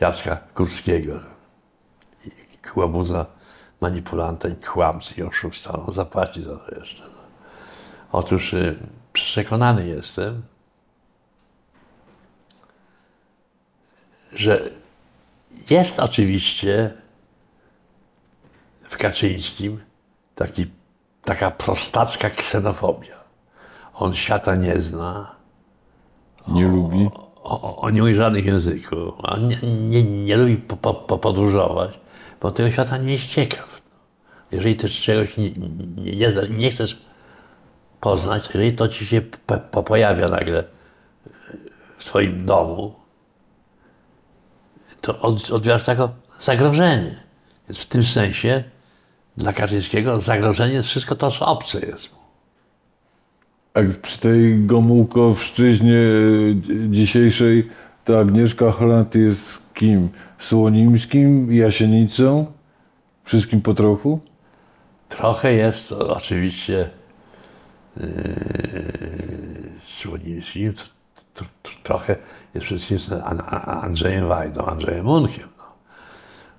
Jacka 0.00 0.36
Kurskiego. 0.54 1.12
Łobuza 2.76 3.35
manipulanta 3.90 4.48
i 4.48 4.54
kłamcy 4.56 5.14
i 5.18 5.22
oszusta. 5.22 5.72
On 5.72 5.92
zapłaci 5.92 6.42
za 6.42 6.56
to 6.56 6.74
jeszcze. 6.78 7.02
No. 7.02 7.08
Otóż 8.12 8.52
y, 8.54 8.78
przekonany 9.12 9.86
jestem, 9.86 10.42
że 14.34 14.70
jest 15.70 16.00
oczywiście 16.00 16.94
w 18.88 18.96
Kaczyńskim 18.98 19.80
taki, 20.34 20.66
taka 21.24 21.50
prostacka 21.50 22.30
ksenofobia. 22.30 23.16
On 23.94 24.14
świata 24.14 24.54
nie 24.56 24.80
zna, 24.80 25.36
Nie 26.48 26.68
lubi. 26.68 27.08
o, 27.42 27.60
o- 27.62 27.76
on 27.76 27.94
nie 27.94 28.00
mówi 28.00 28.14
żadnych 28.14 28.44
języków, 28.44 29.14
on 29.22 29.48
nie, 29.48 29.58
nie, 29.62 30.02
nie 30.02 30.36
lubi 30.36 30.56
po, 30.56 30.76
po, 30.76 30.94
po 30.94 31.18
podróżować, 31.18 31.98
bo 32.40 32.50
tego 32.50 32.70
świata 32.70 32.98
nie 32.98 33.12
jest 33.12 33.26
ciekaw. 33.26 33.82
Jeżeli 34.52 34.76
też 34.76 35.00
czegoś 35.02 35.36
nie, 35.36 35.50
nie, 35.96 36.32
nie, 36.50 36.70
chcesz 36.70 37.02
poznać, 38.00 38.48
jeżeli 38.54 38.72
to 38.72 38.88
ci 38.88 39.06
się 39.06 39.20
po, 39.20 39.58
po 39.58 39.82
pojawia 39.82 40.26
nagle 40.26 40.64
w 41.96 42.04
twoim 42.04 42.46
domu, 42.46 42.94
to 45.00 45.18
od, 45.18 45.50
odbierasz 45.50 45.86
jako 45.86 46.10
zagrożenie. 46.40 47.16
Więc 47.68 47.78
w 47.78 47.86
tym 47.86 48.04
sensie 48.04 48.64
dla 49.36 49.52
Kaczyńskiego 49.52 50.20
zagrożenie 50.20 50.74
jest 50.74 50.88
wszystko 50.88 51.14
to, 51.14 51.30
co 51.30 51.46
obce 51.46 51.80
jest 51.80 52.12
mu. 52.12 52.18
A 53.74 53.80
przy 54.02 54.18
tej 54.18 54.66
Gomułkowszczyźnie 54.66 55.98
dzisiejszej 56.90 57.70
to 58.04 58.20
Agnieszka 58.20 58.72
Holland 58.72 59.14
jest 59.14 59.58
kim? 59.74 60.08
Słonimskim, 60.38 61.52
Jasienicą? 61.52 62.46
Wszystkim 63.24 63.62
po 63.62 63.74
trochu? 63.74 64.20
Trochę 65.08 65.52
jest 65.52 65.92
oczywiście 65.92 66.90
yy, 67.96 68.06
Słonimskim, 69.84 70.74
trochę 71.82 72.16
jest 72.54 72.66
wszystkim 72.66 72.98
z 72.98 73.12
An- 73.12 73.42
An- 73.46 73.84
Andrzejem 73.84 74.28
Wajdą, 74.28 74.66
Andrzejem 74.66 75.04
Munkiem. 75.04 75.48
No. 75.58 75.64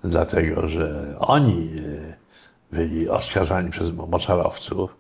Dlatego, 0.10 0.67
że 0.67 1.15
oni 1.19 1.72
yy, 1.72 2.13
byli 2.72 3.10
oskarżani 3.10 3.69
przez 3.72 3.91
moczarowców 3.91 4.98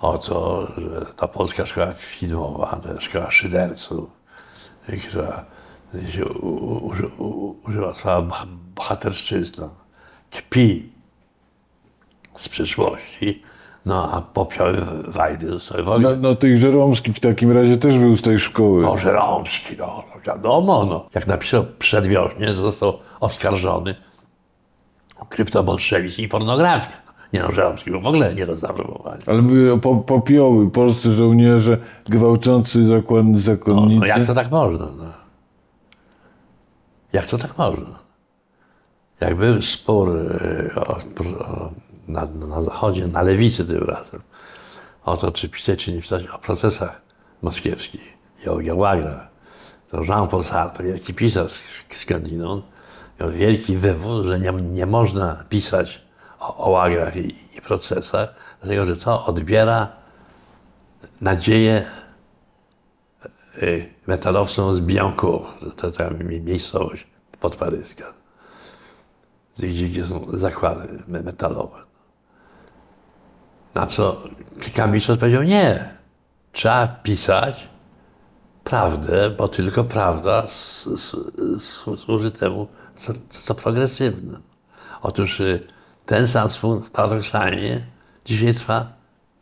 o 0.00 0.18
to, 0.18 0.72
że 0.76 1.06
ta 1.16 1.28
polska 1.28 1.66
szkoła 1.66 1.92
filmowa, 1.92 2.80
ta 2.82 3.00
szkoła 3.00 3.30
szyderców, 3.30 4.10
która 5.08 5.44
się 6.10 6.24
uży- 6.24 7.10
używa 7.64 7.94
słowa 7.94 8.22
boh- 8.22 8.46
bohaterszczyzna, 8.74 9.68
kpi 10.30 10.88
z 12.34 12.48
przyszłości, 12.48 13.42
no 13.86 14.12
a 14.12 14.20
popioły 14.22 14.76
Wajdy 15.08 15.50
zostały 15.50 15.82
w 15.82 15.88
ogóle. 15.88 16.10
No, 16.16 16.28
no 16.28 16.34
tych 16.36 16.56
Żeromski 16.56 17.12
w 17.12 17.20
takim 17.20 17.52
razie 17.52 17.76
też 17.76 17.98
był 17.98 18.16
z 18.16 18.22
tej 18.22 18.38
szkoły. 18.38 18.82
No, 18.82 18.96
Żeromski, 18.98 19.76
no, 19.78 20.04
no 20.14 20.20
wiadomo, 20.26 20.84
no. 20.84 21.06
Jak 21.14 21.26
napisał 21.26 21.64
przedwiośnie, 21.78 22.46
to 22.46 22.56
został 22.56 22.98
oskarżony 23.20 23.94
o 25.20 25.24
kryptobolszewizm 25.26 26.22
i 26.22 26.28
pornografię. 26.28 26.92
Nie 27.32 27.40
no, 27.42 27.50
Żeromski 27.52 27.90
był 27.90 28.00
w 28.00 28.06
ogóle 28.06 28.34
nie 28.34 28.46
do 28.46 28.56
zaaprobowania. 28.56 29.22
Ale 29.26 29.42
po, 29.82 29.96
popioły, 29.96 30.70
polscy 30.70 31.12
żołnierze 31.12 31.78
gwałcący 32.08 32.86
zakon, 32.86 33.32
No, 33.32 33.38
zakonnicy. 33.38 34.00
no 34.00 34.06
jak 34.06 34.26
to 34.26 34.34
tak 34.34 34.50
można? 34.50 34.86
No? 34.86 35.23
Jak 37.14 37.26
to 37.26 37.38
tak 37.38 37.58
można? 37.58 37.98
Jak 39.20 39.36
był 39.36 39.62
spór 39.62 40.08
e, 40.10 40.74
o, 40.74 40.96
o, 40.96 41.70
na, 42.08 42.26
na 42.26 42.62
zachodzie, 42.62 43.06
na 43.06 43.22
lewicy 43.22 43.64
tym 43.64 43.84
razem, 43.84 44.22
o 45.04 45.16
to, 45.16 45.32
czy 45.32 45.48
pisać, 45.48 45.84
czy 45.84 45.92
nie 45.92 46.00
pisać 46.00 46.26
o 46.26 46.38
procesach 46.38 47.00
moskiewskich. 47.42 48.14
I 48.44 48.48
o 48.48 48.56
Gełagrach, 48.56 49.28
to 49.90 50.04
Jean-Paul 50.04 50.44
Sartre, 50.44 50.84
wielki 50.84 51.14
pisarz 51.14 51.52
z 51.52 51.96
skądinąd, 51.96 52.64
miał 53.20 53.30
wielki 53.30 53.76
wywód, 53.76 54.26
że 54.26 54.40
nie, 54.40 54.52
nie 54.52 54.86
można 54.86 55.44
pisać 55.48 56.00
o, 56.40 56.56
o 56.56 56.70
łagrach 56.70 57.16
i, 57.16 57.34
i 57.56 57.60
procesach, 57.60 58.34
dlatego 58.60 58.86
że 58.86 58.96
to 58.96 59.26
odbiera 59.26 59.88
nadzieję 61.20 61.86
y, 63.62 63.94
metalowcom 64.06 64.74
z 64.74 64.80
Biancourt, 64.80 65.46
to 65.76 65.90
ta 65.90 66.10
mi- 66.10 66.40
miejscowość 66.40 67.06
podparyska, 67.40 68.04
gdzie, 69.58 69.88
gdzie 69.88 70.06
są 70.06 70.26
zakłady 70.32 71.02
me- 71.08 71.22
metalowe. 71.22 71.78
Na 73.74 73.86
co 73.86 74.22
Kamiczos 74.74 75.18
powiedział, 75.18 75.42
nie, 75.42 75.94
trzeba 76.52 76.86
pisać 76.88 77.68
prawdę, 78.64 79.30
bo 79.30 79.48
tylko 79.48 79.84
prawda 79.84 80.46
służy 81.96 82.30
temu, 82.30 82.68
co, 82.96 83.12
co 83.30 83.54
progresywne. 83.54 84.38
Otóż 85.02 85.40
y, 85.40 85.66
ten 86.06 86.26
sam 86.26 86.50
spór 86.50 86.90
paradoksalnie 86.90 87.86
dzisiaj 88.24 88.54
trwa 88.54 88.92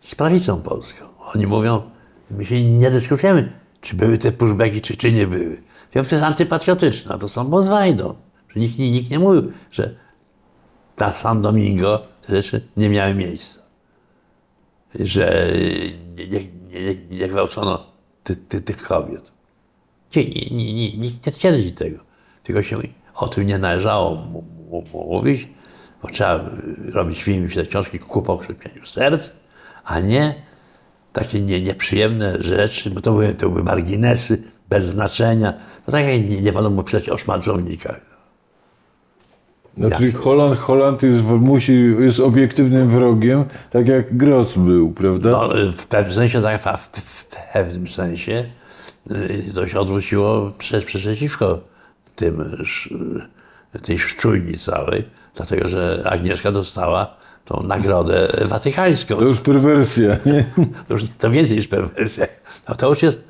z 0.00 0.14
prawicą 0.14 0.62
polską. 0.62 1.04
Oni 1.34 1.46
mówią, 1.46 1.90
my 2.30 2.46
się 2.46 2.62
nie 2.64 2.90
dyskutujemy, 2.90 3.52
czy 3.82 3.96
były 3.96 4.18
te 4.18 4.32
pushbacki, 4.32 4.80
czy, 4.80 4.96
czy 4.96 5.12
nie 5.12 5.26
były. 5.26 5.62
Wiem, 5.94 6.04
to 6.04 6.14
jest 6.14 6.24
antypatriotyczne, 6.24 7.14
a 7.14 7.18
to 7.18 7.28
są 7.28 7.44
Bozwajdą. 7.44 8.14
Nikt, 8.56 8.78
nikt 8.78 9.10
nie 9.10 9.18
mówił, 9.18 9.52
że 9.70 9.94
na 10.98 11.12
San 11.12 11.42
Domingo 11.42 12.02
te 12.26 12.42
rzeczy 12.42 12.68
nie 12.76 12.88
miały 12.88 13.14
miejsca. 13.14 13.60
Że 14.94 15.52
nie, 16.16 16.26
nie, 16.26 16.40
nie, 16.80 16.94
nie 17.10 17.28
gwałcono 17.28 17.86
ty, 18.24 18.36
ty, 18.36 18.60
tych 18.60 18.76
kobiet. 18.76 19.32
Nikt 20.96 21.26
nie 21.26 21.32
twierdzi 21.32 21.72
tego. 21.72 21.98
Tylko 22.42 22.62
się 22.62 22.78
o 23.14 23.28
tym 23.28 23.46
nie 23.46 23.58
należało 23.58 24.26
mówić, 24.92 25.48
bo 26.02 26.08
trzeba 26.08 26.50
robić 26.92 27.22
film, 27.22 27.48
pisać 27.48 27.68
książki 27.68 27.98
ku 27.98 28.22
pokrzepieniu 28.22 28.86
serc, 28.86 29.32
a 29.84 30.00
nie 30.00 30.34
takie 31.12 31.40
nie, 31.40 31.60
nieprzyjemne 31.60 32.42
rzeczy, 32.42 32.90
bo 32.90 33.00
to 33.00 33.12
były, 33.12 33.34
to 33.34 33.48
były 33.48 33.62
marginesy 33.62 34.42
bez 34.68 34.86
znaczenia. 34.86 35.54
No 35.86 35.92
tak 35.92 36.06
jak 36.06 36.30
nie, 36.30 36.40
nie 36.42 36.52
wolno 36.52 36.70
było 36.70 36.82
pisać 36.82 37.08
o 37.08 37.18
szmalcownikach. 37.18 38.00
Znaczy 39.78 40.12
Holland, 40.12 40.58
Holland 40.58 41.02
jest, 41.02 41.18
w- 41.22 41.40
musi, 41.40 41.94
jest 41.98 42.20
obiektywnym 42.20 42.88
wrogiem, 42.88 43.44
tak 43.70 43.88
jak 43.88 44.16
Gross 44.16 44.54
był, 44.56 44.92
prawda? 44.92 45.30
No, 45.30 45.48
w 45.72 45.86
pewnym 45.86 46.14
sensie, 46.14 46.42
tak, 46.42 46.60
w, 46.62 46.88
w 47.04 47.26
pewnym 47.52 47.88
sensie 47.88 48.44
y, 49.10 49.52
to 49.54 49.68
się 49.68 49.80
odwróciło 49.80 50.52
prze, 50.58 50.80
przeciwko 50.80 51.60
tym, 52.16 52.64
tej 53.82 53.98
szczujni 53.98 54.58
całej, 54.58 55.04
dlatego 55.36 55.68
że 55.68 56.02
Agnieszka 56.04 56.52
dostała 56.52 57.16
tą 57.44 57.62
nagrodę 57.62 58.28
watykańską. 58.44 59.16
To 59.16 59.24
już 59.24 59.40
perwersja, 59.40 60.16
nie? 60.26 60.44
To 60.88 60.94
już 60.94 61.04
to 61.18 61.30
więcej 61.30 61.56
niż 61.56 61.68
perwersja. 61.68 62.26
No 62.68 62.74
to 62.74 62.88
już 62.88 63.02
jest 63.02 63.24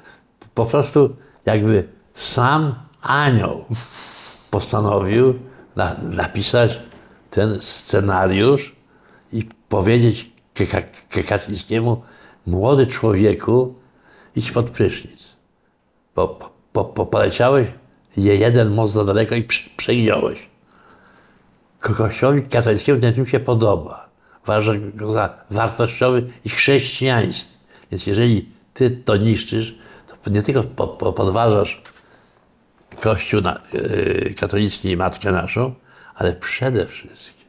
po 0.54 0.66
prostu 0.66 1.16
jakby 1.46 1.88
sam 2.14 2.74
anioł 3.02 3.64
postanowił 4.50 5.38
na, 5.76 5.96
napisać 6.02 6.80
ten 7.30 7.60
scenariusz 7.60 8.74
i 9.32 9.48
powiedzieć 9.68 10.32
Kaczyńskiemu, 11.28 12.02
młody 12.46 12.86
człowieku, 12.86 13.74
idź 14.36 14.50
pod 14.50 14.70
prysznic, 14.70 15.28
bo 16.14 16.28
po, 16.28 16.52
po, 16.72 16.84
po, 16.84 17.06
poleciałeś 17.06 17.68
je 18.16 18.36
jeden 18.36 18.70
most 18.70 18.94
za 18.94 19.04
daleko 19.04 19.34
i 19.34 19.42
prze- 19.42 19.70
Kościołowi 21.82 22.42
katolickiemu 22.42 23.00
ten 23.00 23.14
film 23.14 23.26
się 23.26 23.40
podoba. 23.40 24.08
Uważa 24.42 24.72
go 24.94 25.12
za 25.12 25.44
wartościowy 25.50 26.30
i 26.44 26.48
chrześcijański. 26.48 27.50
Więc 27.90 28.06
jeżeli 28.06 28.48
ty 28.74 28.90
to 28.90 29.16
niszczysz, 29.16 29.74
to 30.22 30.30
nie 30.30 30.42
tylko 30.42 30.62
po, 30.62 30.88
po, 30.88 31.12
podważasz 31.12 31.82
Kościół 33.00 33.40
na, 33.40 33.60
yy, 33.72 34.34
katolicki 34.40 34.90
i 34.90 34.96
Matkę 34.96 35.32
naszą, 35.32 35.74
ale 36.14 36.32
przede 36.32 36.86
wszystkim 36.86 37.46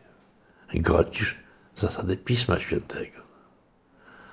godzisz 0.74 1.36
zasady 1.76 2.18
Pisma 2.18 2.60
Świętego. 2.60 3.20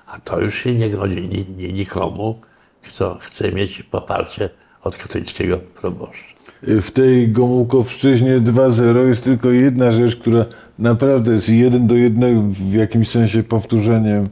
A 0.05 0.19
to 0.19 0.39
już 0.39 0.55
się 0.55 0.75
nie 0.75 0.89
godzi 0.89 1.21
ni, 1.21 1.45
ni, 1.57 1.73
nikomu, 1.73 2.41
kto 2.83 3.17
chce 3.21 3.51
mieć 3.51 3.83
poparcie 3.83 4.49
od 4.81 4.95
katolickiego 4.95 5.57
proboszcza. 5.57 6.40
W 6.63 6.91
tej 6.91 7.31
Gomułkowszczyźnie 7.31 8.41
2.0 8.41 9.07
jest 9.07 9.23
tylko 9.23 9.49
jedna 9.49 9.91
rzecz, 9.91 10.15
która 10.15 10.45
naprawdę 10.79 11.33
jest 11.33 11.49
jeden 11.49 11.87
do 11.87 11.95
jednego 11.95 12.41
w 12.41 12.73
jakimś 12.73 13.09
sensie 13.09 13.43
powtórzeniem 13.43 14.29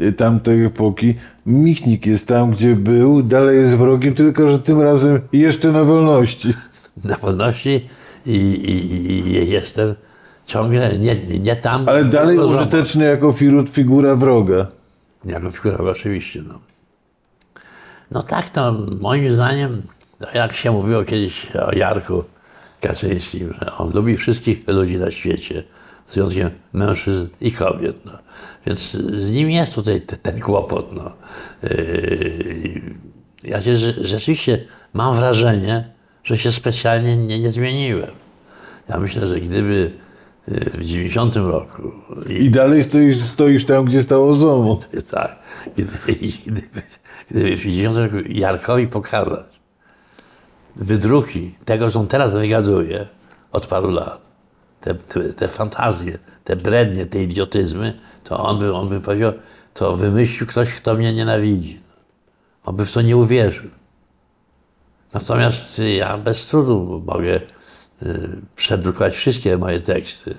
y, 0.00 0.12
tamtej 0.12 0.64
epoki. 0.64 1.14
Michnik 1.46 2.06
jest 2.06 2.26
tam, 2.26 2.50
gdzie 2.50 2.76
był, 2.76 3.22
dalej 3.22 3.60
jest 3.60 3.74
wrogiem, 3.74 4.14
tylko 4.14 4.50
że 4.50 4.58
tym 4.58 4.80
razem 4.80 5.20
jeszcze 5.32 5.72
na 5.72 5.84
wolności. 5.84 6.54
na 7.04 7.16
wolności 7.16 7.88
i, 8.26 8.36
i, 8.36 9.28
i 9.28 9.50
jestem 9.50 9.94
ciągle 10.46 10.98
nie, 10.98 11.16
nie, 11.40 11.56
tam. 11.56 11.88
Ale 11.88 12.04
dalej 12.04 12.38
użyteczny 12.38 13.04
jako 13.04 13.34
figura 13.72 14.16
wroga. 14.16 14.66
Jako 15.24 15.50
figura, 15.50 15.78
oczywiście. 15.78 16.42
No. 16.48 16.58
no 18.10 18.22
tak, 18.22 18.48
to 18.48 18.72
moim 19.00 19.30
zdaniem, 19.30 19.82
no 20.20 20.26
jak 20.34 20.52
się 20.52 20.72
mówiło 20.72 21.04
kiedyś 21.04 21.46
o 21.56 21.74
Jarku 21.76 22.24
Kaczyńskim, 22.80 23.54
że 23.60 23.72
on 23.72 23.92
lubi 23.94 24.16
wszystkich 24.16 24.68
ludzi 24.68 24.96
na 24.98 25.10
świecie, 25.10 25.64
z 26.08 26.14
wyjątkiem 26.14 26.50
mężczyzn 26.72 27.26
i 27.40 27.52
kobiet. 27.52 27.96
No. 28.04 28.12
Więc 28.66 28.92
z 28.92 29.30
nim 29.30 29.50
jest 29.50 29.74
tutaj 29.74 30.00
te- 30.00 30.16
ten 30.16 30.40
kłopot. 30.40 30.92
No. 30.92 31.12
Yy, 31.62 32.80
ja 33.44 33.62
się 33.62 33.72
rze- 33.72 34.06
rzeczywiście 34.06 34.64
mam 34.94 35.16
wrażenie, 35.16 35.90
że 36.24 36.38
się 36.38 36.52
specjalnie 36.52 37.16
nie, 37.16 37.38
nie 37.38 37.50
zmieniłem. 37.50 38.10
Ja 38.88 38.98
myślę, 38.98 39.26
że 39.26 39.40
gdyby 39.40 39.90
yy, 40.48 40.60
w 40.74 40.84
90 40.84 41.36
roku 41.36 41.92
I 42.28 42.50
dalej 42.50 42.82
stoisz, 42.82 43.22
stoisz 43.22 43.66
tam, 43.66 43.84
gdzie 43.84 44.02
stało 44.02 44.34
ZOMO. 44.34 44.80
tak. 45.10 45.38
Gdyby, 45.74 45.90
gdyby, 46.46 46.62
gdyby 47.30 47.56
w 47.56 47.62
50 47.62 47.96
roku 47.96 48.16
Jarkowi 48.28 48.86
pokazać 48.86 49.57
wydruki 50.76 51.54
tego, 51.64 51.90
co 51.90 52.00
on 52.00 52.06
teraz 52.06 52.32
wygaduje 52.32 53.06
od 53.52 53.66
paru 53.66 53.90
lat, 53.90 54.20
te, 54.80 54.94
te, 54.94 55.32
te 55.32 55.48
fantazje, 55.48 56.18
te 56.44 56.56
brednie, 56.56 57.06
te 57.06 57.22
idiotyzmy, 57.22 57.94
to 58.24 58.44
on 58.44 58.58
by, 58.58 58.74
on 58.74 58.88
by 58.88 59.00
powiedział, 59.00 59.32
to 59.74 59.96
wymyślił 59.96 60.46
ktoś, 60.46 60.74
kto 60.74 60.94
mnie 60.94 61.14
nienawidzi. 61.14 61.80
On 62.64 62.76
by 62.76 62.84
w 62.84 62.92
to 62.92 63.02
nie 63.02 63.16
uwierzył. 63.16 63.70
Natomiast 65.12 65.78
ja 65.78 66.18
bez 66.18 66.46
trudu 66.46 67.02
mogę 67.06 67.40
y, 68.02 68.40
przedrukować 68.56 69.14
wszystkie 69.14 69.58
moje 69.58 69.80
teksty. 69.80 70.34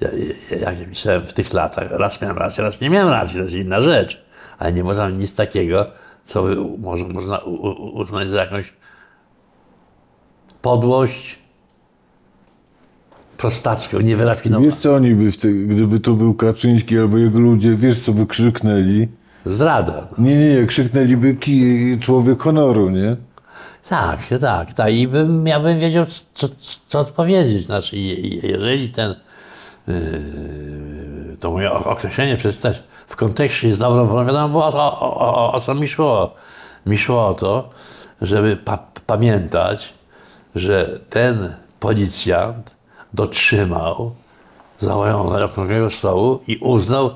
Ja, 0.00 0.08
ja, 0.50 0.58
jak 0.58 0.80
ja 0.80 0.86
pisałem 0.86 1.26
w 1.26 1.32
tych 1.32 1.52
latach, 1.52 1.90
raz 1.90 2.20
miałem 2.20 2.38
rację, 2.38 2.64
raz 2.64 2.80
nie 2.80 2.90
miałem 2.90 3.08
racji, 3.08 3.36
to 3.36 3.42
jest 3.42 3.54
inna 3.54 3.80
rzecz. 3.80 4.24
Ale 4.58 4.72
nie 4.72 4.84
można 4.84 5.10
nic 5.10 5.34
takiego, 5.34 5.86
co 6.24 6.44
można 6.78 7.38
uznać 7.92 8.28
za 8.28 8.40
jakąś 8.40 8.72
podłość 10.72 11.38
prostacką, 13.36 14.00
niewyrafinowaną. 14.00 14.70
Wiesz 14.70 14.80
co 14.80 14.94
oni 14.94 15.14
by, 15.14 15.32
te, 15.32 15.48
gdyby 15.48 16.00
to 16.00 16.12
był 16.12 16.34
Kaczyński 16.34 16.98
albo 16.98 17.18
jego 17.18 17.38
ludzie, 17.38 17.74
wiesz 17.76 18.00
co 18.00 18.12
by 18.12 18.26
krzyknęli? 18.26 19.08
Zdrada. 19.46 20.08
Nie, 20.18 20.36
nie, 20.36 20.54
nie, 20.54 20.66
krzyknęliby 20.66 21.34
ki, 21.34 21.98
człowiek 22.00 22.42
honoru, 22.42 22.90
nie? 22.90 23.16
Tak, 23.88 24.20
tak, 24.40 24.72
tak. 24.72 24.92
I 24.92 25.08
bym, 25.08 25.46
ja 25.46 25.60
bym 25.60 25.78
wiedział, 25.78 26.04
co, 26.34 26.48
co, 26.88 26.98
odpowiedzieć. 27.00 27.64
Znaczy, 27.66 27.96
je- 27.96 28.14
je- 28.14 28.48
jeżeli 28.50 28.88
ten, 28.88 29.14
yy, 29.88 31.36
to 31.40 31.50
moje 31.50 31.72
określenie 31.72 32.36
przeczytać 32.36 32.82
w 33.06 33.16
kontekście 33.16 33.68
jest 33.68 33.80
dobrą 33.80 34.06
wolą, 34.06 34.26
wiadomo 34.26 34.48
było 34.48 34.64
o, 34.66 35.00
o, 35.00 35.00
o, 35.00 35.34
o, 35.34 35.52
o 35.52 35.60
co 35.60 35.74
mi 35.74 35.88
szło. 35.88 36.34
Mi 36.86 36.98
szło 36.98 37.26
o 37.26 37.34
to, 37.34 37.70
żeby 38.22 38.56
pa, 38.56 38.78
pamiętać, 39.06 39.97
że 40.54 41.00
ten 41.10 41.54
policjant 41.80 42.76
dotrzymał 43.14 44.14
zawołanego 44.80 45.44
okrągłego 45.44 45.90
stołu 45.90 46.40
i 46.46 46.56
uznał 46.56 47.10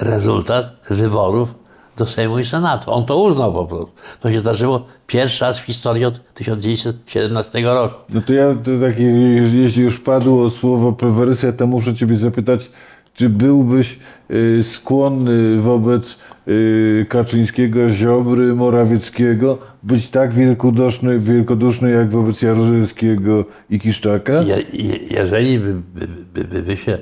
rezultat 0.00 0.76
wyborów 0.90 1.54
do 1.96 2.06
Sejmu 2.06 2.38
i 2.38 2.44
Senatu. 2.44 2.92
On 2.92 3.06
to 3.06 3.22
uznał 3.22 3.52
po 3.52 3.66
prostu. 3.66 3.92
To 4.20 4.32
się 4.32 4.40
zdarzyło 4.40 4.86
pierwszy 5.06 5.44
raz 5.44 5.58
w 5.58 5.62
historii 5.62 6.04
od 6.04 6.34
1917 6.34 7.62
roku. 7.62 8.00
No 8.08 8.20
to 8.20 8.32
ja, 8.32 8.54
to 8.54 8.70
takie, 8.80 9.02
jeśli 9.02 9.82
już 9.82 10.00
padło 10.00 10.50
słowo 10.50 10.92
perwersja, 10.92 11.52
to 11.52 11.66
muszę 11.66 11.94
ciebie 11.94 12.16
zapytać, 12.16 12.70
czy 13.14 13.28
byłbyś 13.28 13.98
y, 14.30 14.64
skłonny 14.64 15.60
wobec 15.60 16.18
y, 16.48 17.06
Kaczyńskiego, 17.08 17.90
Ziobry, 17.90 18.54
Morawieckiego 18.54 19.58
być 19.82 20.10
tak 20.10 20.32
wielkoduszny, 20.32 21.18
wielkoduszny 21.18 21.90
jak 21.90 22.10
wobec 22.10 22.42
Jaruzelskiego 22.42 23.44
i 23.70 23.80
Kiszczaka? 23.80 24.32
Je, 24.32 24.62
je, 24.72 24.96
jeżeli 24.96 25.58
by, 25.58 25.74
by, 25.74 26.08
by, 26.08 26.44
by, 26.44 26.62
by 26.62 26.76
się 26.76 26.98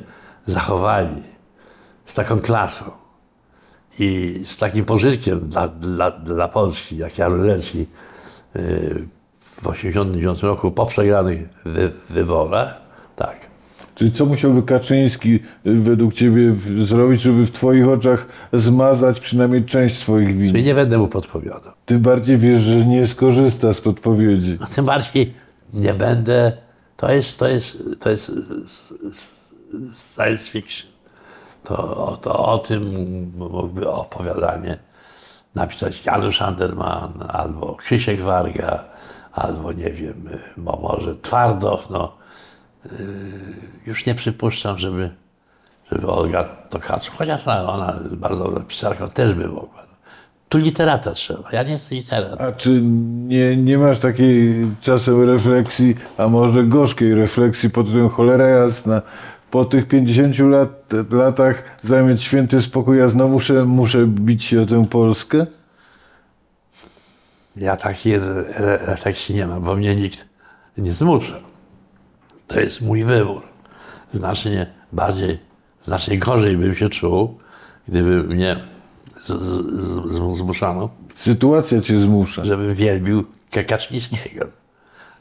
zachowali 0.46 1.22
z 2.04 2.14
taką 2.14 2.40
klasą 2.40 2.84
i 3.98 4.40
z 4.44 4.56
takim 4.56 4.84
pożytkiem 4.84 5.40
dla, 5.40 5.68
dla, 5.68 6.10
dla 6.10 6.48
Polski, 6.48 6.96
jak 6.96 7.18
Jaruzelski 7.18 7.78
yy, 7.78 7.86
w 9.40 9.56
1989 9.56 10.42
roku 10.42 10.70
po 10.70 10.86
przegranych 10.86 11.48
wy, 11.64 11.92
wyborach, 12.10 12.80
tak. 13.16 13.49
Czyli 14.00 14.12
co 14.12 14.26
musiałby 14.26 14.62
Kaczyński 14.62 15.34
y, 15.34 15.40
według 15.74 16.14
ciebie 16.14 16.54
zrobić, 16.84 17.20
żeby 17.20 17.46
w 17.46 17.50
twoich 17.50 17.88
oczach 17.88 18.26
zmazać 18.52 19.20
przynajmniej 19.20 19.64
część 19.64 19.98
swoich 19.98 20.36
win? 20.38 20.56
I 20.56 20.62
nie 20.62 20.74
będę 20.74 20.98
mu 20.98 21.08
podpowiadał. 21.08 21.72
Tym 21.86 22.00
bardziej 22.00 22.38
wiesz, 22.38 22.60
że 22.62 22.74
nie 22.86 23.06
skorzysta 23.06 23.74
z 23.74 23.80
podpowiedzi. 23.80 24.58
A 24.60 24.66
tym 24.66 24.84
bardziej 24.84 25.34
nie 25.74 25.94
będę. 25.94 26.52
To 26.96 27.12
jest, 27.12 27.38
to 27.38 27.48
jest, 27.48 27.82
to 28.00 28.10
jest 28.10 28.32
science 30.14 30.50
fiction. 30.50 30.90
To, 31.64 32.18
to 32.22 32.46
o 32.46 32.58
tym 32.58 32.82
mógłby 33.36 33.90
opowiadanie 33.90 34.78
napisać 35.54 36.04
Janusz 36.06 36.42
Anderman, 36.42 37.12
albo 37.28 37.74
Krzysiek 37.74 38.22
Warga, 38.22 38.84
albo 39.32 39.72
nie 39.72 39.90
wiem, 39.90 40.28
mo- 40.56 40.78
może 40.82 41.16
Twardoch. 41.16 41.90
No. 41.90 42.19
Yy, 42.84 42.90
Już 43.86 44.06
nie 44.06 44.14
przypuszczam, 44.14 44.78
żeby, 44.78 45.10
żeby 45.92 46.06
Olga 46.06 46.44
Tokarczuk, 46.44 47.14
chociaż 47.14 47.46
ona, 47.48 47.68
ona 47.72 47.98
bardzo 48.10 48.44
dobra 48.44 48.60
pisarka, 48.64 49.08
też 49.08 49.34
by 49.34 49.48
mogła. 49.48 49.80
Tu 50.48 50.58
literata 50.58 51.12
trzeba. 51.12 51.48
Ja 51.52 51.62
nie 51.62 51.70
jestem 51.72 51.98
literat. 51.98 52.40
A 52.40 52.52
czy 52.52 52.80
nie, 53.26 53.56
nie 53.56 53.78
masz 53.78 53.98
takiej 53.98 54.66
czasem 54.80 55.24
refleksji, 55.30 55.96
a 56.18 56.28
może 56.28 56.64
gorzkiej 56.64 57.14
refleksji 57.14 57.70
pod 57.70 57.92
tym 57.92 58.08
cholera 58.08 58.46
jasna? 58.48 59.02
Po 59.50 59.64
tych 59.64 59.88
50 59.88 60.38
lat, 60.38 60.70
latach 61.10 61.62
zamieć 61.82 62.22
święty 62.22 62.62
spokój, 62.62 62.98
ja 62.98 63.08
znowu 63.08 63.32
muszę, 63.32 63.64
muszę 63.64 64.06
bić 64.06 64.44
się 64.44 64.62
o 64.62 64.66
tę 64.66 64.86
Polskę? 64.86 65.46
Ja 67.56 67.76
takiej 67.76 68.14
re- 68.14 68.44
re- 68.56 68.78
refleksji 68.86 69.34
nie 69.34 69.46
mam, 69.46 69.62
bo 69.64 69.76
mnie 69.76 69.96
nikt 69.96 70.26
nie 70.78 70.92
zmusza. 70.92 71.34
To 72.50 72.60
jest 72.60 72.80
mój 72.80 73.04
wybór. 73.04 73.42
Znacznie 74.12 74.66
bardziej, 74.92 75.38
znacznie 75.86 76.18
gorzej 76.18 76.56
bym 76.56 76.74
się 76.74 76.88
czuł, 76.88 77.38
gdyby 77.88 78.22
mnie 78.22 78.56
z, 79.20 79.26
z, 79.26 80.12
z, 80.12 80.36
zmuszano, 80.36 80.88
Sytuacja 81.16 81.80
cię 81.80 82.00
zmusza. 82.00 82.44
żebym 82.44 82.74
wielbił 82.74 83.24
Ka- 83.50 83.62
Kaczyńskiego. 83.64 84.46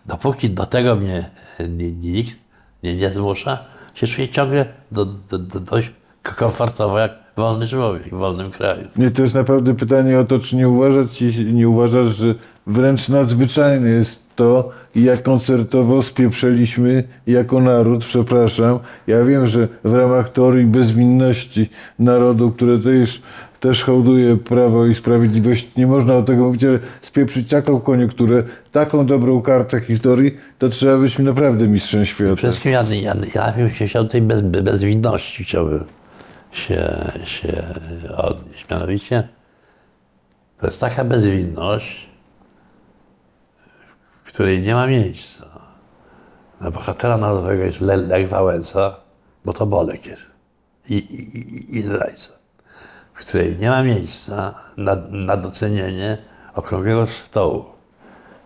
Dopóki 0.06 0.50
do 0.50 0.66
tego 0.66 0.96
mnie 0.96 1.30
ni- 1.70 1.94
nikt 1.94 2.38
nie, 2.84 2.96
nie 2.96 3.10
zmusza, 3.10 3.60
się 3.96 4.08
czuję 4.08 4.28
ciągle 4.30 4.66
do, 4.92 5.06
do, 5.06 5.38
do, 5.40 5.60
dość 5.60 5.92
komfortowo 6.24 7.00
jak 7.00 7.12
wolny 7.38 7.68
człowiek 7.68 8.04
w 8.04 8.10
wolnym 8.18 8.52
kraju. 8.52 8.88
Nie, 8.96 9.12
to 9.12 9.22
jest 9.22 9.34
naprawdę 9.34 9.76
pytanie 9.76 10.20
o 10.20 10.24
to, 10.26 10.40
czy 10.40 10.56
nie 10.56 10.70
uważasz, 10.70 11.22
nie 11.54 11.70
uważasz, 11.70 12.08
że 12.16 12.36
wręcz 12.68 13.10
nadzwyczajne 13.10 13.90
jest 13.90 14.24
to, 14.40 14.70
jak 14.96 15.24
koncertowo 15.24 16.04
spieprzeliśmy 16.04 17.04
jako 17.28 17.60
naród, 17.60 18.06
przepraszam. 18.06 18.80
Ja 19.08 19.24
wiem, 19.24 19.48
że 19.48 19.68
w 19.84 19.94
ramach 19.94 20.30
teorii 20.30 20.66
bezwinności 20.66 21.70
narodu, 22.00 22.52
które 22.52 22.80
też, 22.80 23.22
też 23.60 23.84
hołduje 23.84 24.38
Prawo 24.38 24.86
i 24.86 24.96
Sprawiedliwość, 24.96 25.76
nie 25.78 25.88
można 25.88 26.18
o 26.18 26.24
tego 26.24 26.44
mówić, 26.44 26.64
ale 26.64 26.80
spieprzyć 27.02 27.50
taką 27.50 27.80
koniunkturę, 27.80 28.44
taką 28.72 29.06
dobrą 29.06 29.42
kartę 29.42 29.82
historii, 29.82 30.38
to 30.60 30.70
trzeba 30.70 30.98
być 30.98 31.20
naprawdę 31.20 31.68
mistrzem 31.68 32.06
świata. 32.06 32.36
Przede 32.36 32.52
wszystkim 32.52 32.72
ja, 32.72 32.84
ja, 32.84 33.16
ja 33.36 33.52
bym 33.52 33.70
się 33.70 33.88
chciał 33.88 34.08
tej 34.08 34.22
bez, 34.22 34.42
bezwinności 34.42 35.44
chciałbym 35.44 35.84
się, 36.52 37.12
się 37.26 37.64
odnieść. 38.18 38.66
Mianowicie 38.72 39.28
to 40.60 40.66
jest 40.66 40.82
taka 40.82 41.06
bezwinność, 41.06 42.09
w 44.30 44.34
której 44.34 44.62
nie 44.62 44.74
ma 44.74 44.88
miejsca. 44.88 45.46
Na 46.62 46.72
bohatera 46.72 47.18
narodowego 47.18 47.64
jest 47.64 47.82
Le, 47.82 47.98
Lech 47.98 48.30
Wałęsa, 48.30 48.96
bo 49.46 49.54
to 49.54 49.66
Bolek 49.66 50.06
jest 50.06 50.22
i, 50.90 50.94
i, 50.94 51.38
i, 51.38 51.78
i 51.78 51.82
zdrajca, 51.82 52.30
w 53.14 53.20
której 53.20 53.58
nie 53.58 53.70
ma 53.70 53.84
miejsca 53.84 54.56
na, 54.78 54.96
na 55.10 55.38
docenienie 55.38 56.18
okrągłego 56.54 57.08
stołu, 57.08 57.66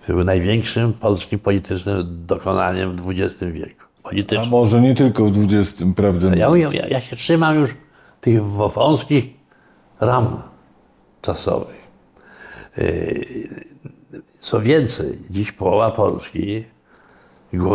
który 0.02 0.15
był 0.15 0.24
największym 0.24 0.93
polskim 0.93 1.39
politycznym 1.39 2.26
dokonaniem 2.26 2.96
w 2.96 3.10
XX 3.10 3.43
wieku. 3.43 3.86
A 4.04 4.10
Politycznym. 4.10 4.50
może 4.50 4.82
nie 4.82 4.96
tylko 4.96 5.26
w 5.26 5.54
XX, 5.54 5.84
prawda? 5.96 6.36
Ja, 6.36 6.50
mówię, 6.50 6.69
ja, 6.74 6.88
ja 6.88 7.02
się 7.02 7.15
trzymam 7.15 7.56
już 7.56 7.69
tych 8.22 8.46
wąskich 8.46 9.26
ram 10.00 10.41
czasowych. 11.22 11.84
Yy, 12.78 13.73
Co 14.39 14.60
więcej, 14.62 15.19
dziś 15.30 15.52
połowa 15.52 15.91
Polski, 15.91 16.63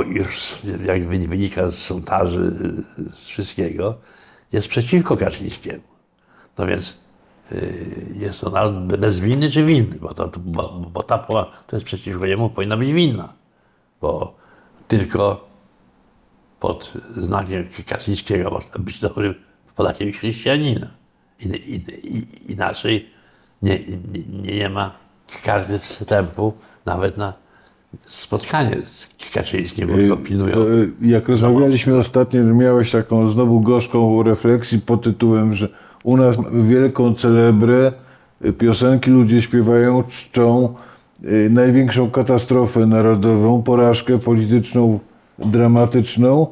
już 0.07 0.62
jak 0.87 1.05
wy- 1.05 1.29
wynika 1.29 1.70
z 1.70 1.79
sondaży, 1.79 2.53
z 3.14 3.27
wszystkiego, 3.29 3.98
jest 4.53 4.68
przeciwko 4.68 5.16
Kaczyńskiemu. 5.16 5.83
No 6.59 6.66
więc 6.66 6.96
yy, 7.51 7.96
jest 8.14 8.44
be- 8.88 8.98
bezwinny 8.98 9.51
czy 9.51 9.64
winny, 9.64 9.98
bo, 10.01 10.14
to, 10.14 10.31
bo, 10.38 10.81
bo 10.92 11.03
ta 11.03 11.18
połowa, 11.18 11.53
to 11.66 11.77
jest 11.77 11.87
przeciwko 11.87 12.27
niemu, 12.27 12.51
powinna 12.51 12.77
być 12.77 12.92
winna. 12.92 13.33
Bo 14.01 14.37
tylko 14.88 15.48
pod 16.61 16.92
znakiem 17.16 17.68
Kaczyńskiego 17.87 18.51
można 18.51 18.79
być 18.79 19.01
dobrym 19.01 19.35
Polakiem 19.77 20.09
i 20.09 20.12
chrześcijaninem. 20.12 20.88
In, 21.40 21.55
in, 21.55 21.83
in, 22.03 22.27
inaczej 22.48 23.11
nie, 23.62 23.79
nie, 23.79 24.53
nie 24.53 24.68
ma 24.68 25.08
karty 25.45 25.79
wstępu 25.79 26.53
nawet 26.87 27.17
na 27.17 27.33
spotkanie 28.07 28.77
z 28.85 29.09
Kaczyńskim, 29.35 29.88
bo 29.88 30.09
go 30.09 30.17
pilnują. 30.17 30.57
Y, 30.57 30.91
Jak 31.03 31.29
rozmawialiśmy 31.29 31.99
ostatnio, 31.99 32.45
miałeś 32.45 32.91
taką 32.91 33.31
znowu 33.31 33.61
gorzką 33.61 34.23
refleksję 34.23 34.79
pod 34.79 35.03
tytułem, 35.03 35.55
że 35.55 35.69
u 36.03 36.17
nas 36.17 36.37
wielką 36.53 37.14
celebrę, 37.14 37.93
y, 38.45 38.53
piosenki 38.53 39.11
ludzie 39.11 39.43
śpiewają, 39.43 40.03
czczą 40.09 40.75
y, 41.25 41.51
największą 41.51 42.11
katastrofę 42.11 42.87
narodową, 42.87 43.62
porażkę 43.62 44.19
polityczną, 44.19 44.99
dramatyczną, 45.38 46.47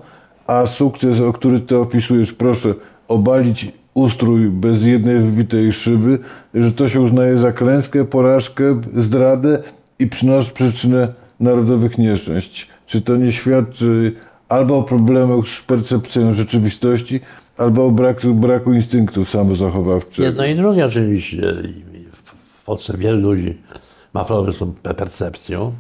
a 0.47 0.67
sukces, 0.67 1.21
o 1.21 1.33
który 1.33 1.61
ty 1.61 1.79
opisujesz, 1.79 2.33
proszę, 2.33 2.75
obalić 3.09 3.73
ustrój 3.97 4.51
bez 4.51 4.83
jednej 4.85 5.19
wybitej 5.21 5.73
szyby, 5.73 6.19
że 6.55 6.73
to 6.73 6.89
się 6.89 7.01
uznaje 7.01 7.39
za 7.39 7.53
klęskę, 7.53 8.05
porażkę, 8.05 8.81
zdradę 8.97 9.63
i 9.99 10.07
przynosi 10.07 10.51
przyczynę 10.53 11.09
narodowych 11.41 11.99
nieszczęść. 11.99 12.69
Czy 12.87 13.01
to 13.01 13.17
nie 13.17 13.33
świadczy 13.33 14.13
albo 14.49 14.79
o 14.79 14.83
problemach 14.83 15.47
z 15.61 15.63
percepcją 15.67 16.33
rzeczywistości, 16.33 17.21
albo 17.57 17.87
o 17.87 17.91
braku, 17.91 18.35
braku 18.35 18.73
instynktu 18.73 19.25
samozachowawczego? 19.25 20.23
Jedno 20.29 20.47
i 20.47 20.55
drugie 20.55 20.87
oczywiście. 20.87 21.55
W 22.13 22.65
Polsce 22.65 22.99
wielu 22.99 23.21
ludzi 23.21 23.59
ma 24.15 24.25
problem 24.25 24.53
z 24.53 24.59
tą 24.59 24.75
pe- 24.83 24.95
percepcją. 24.95 25.73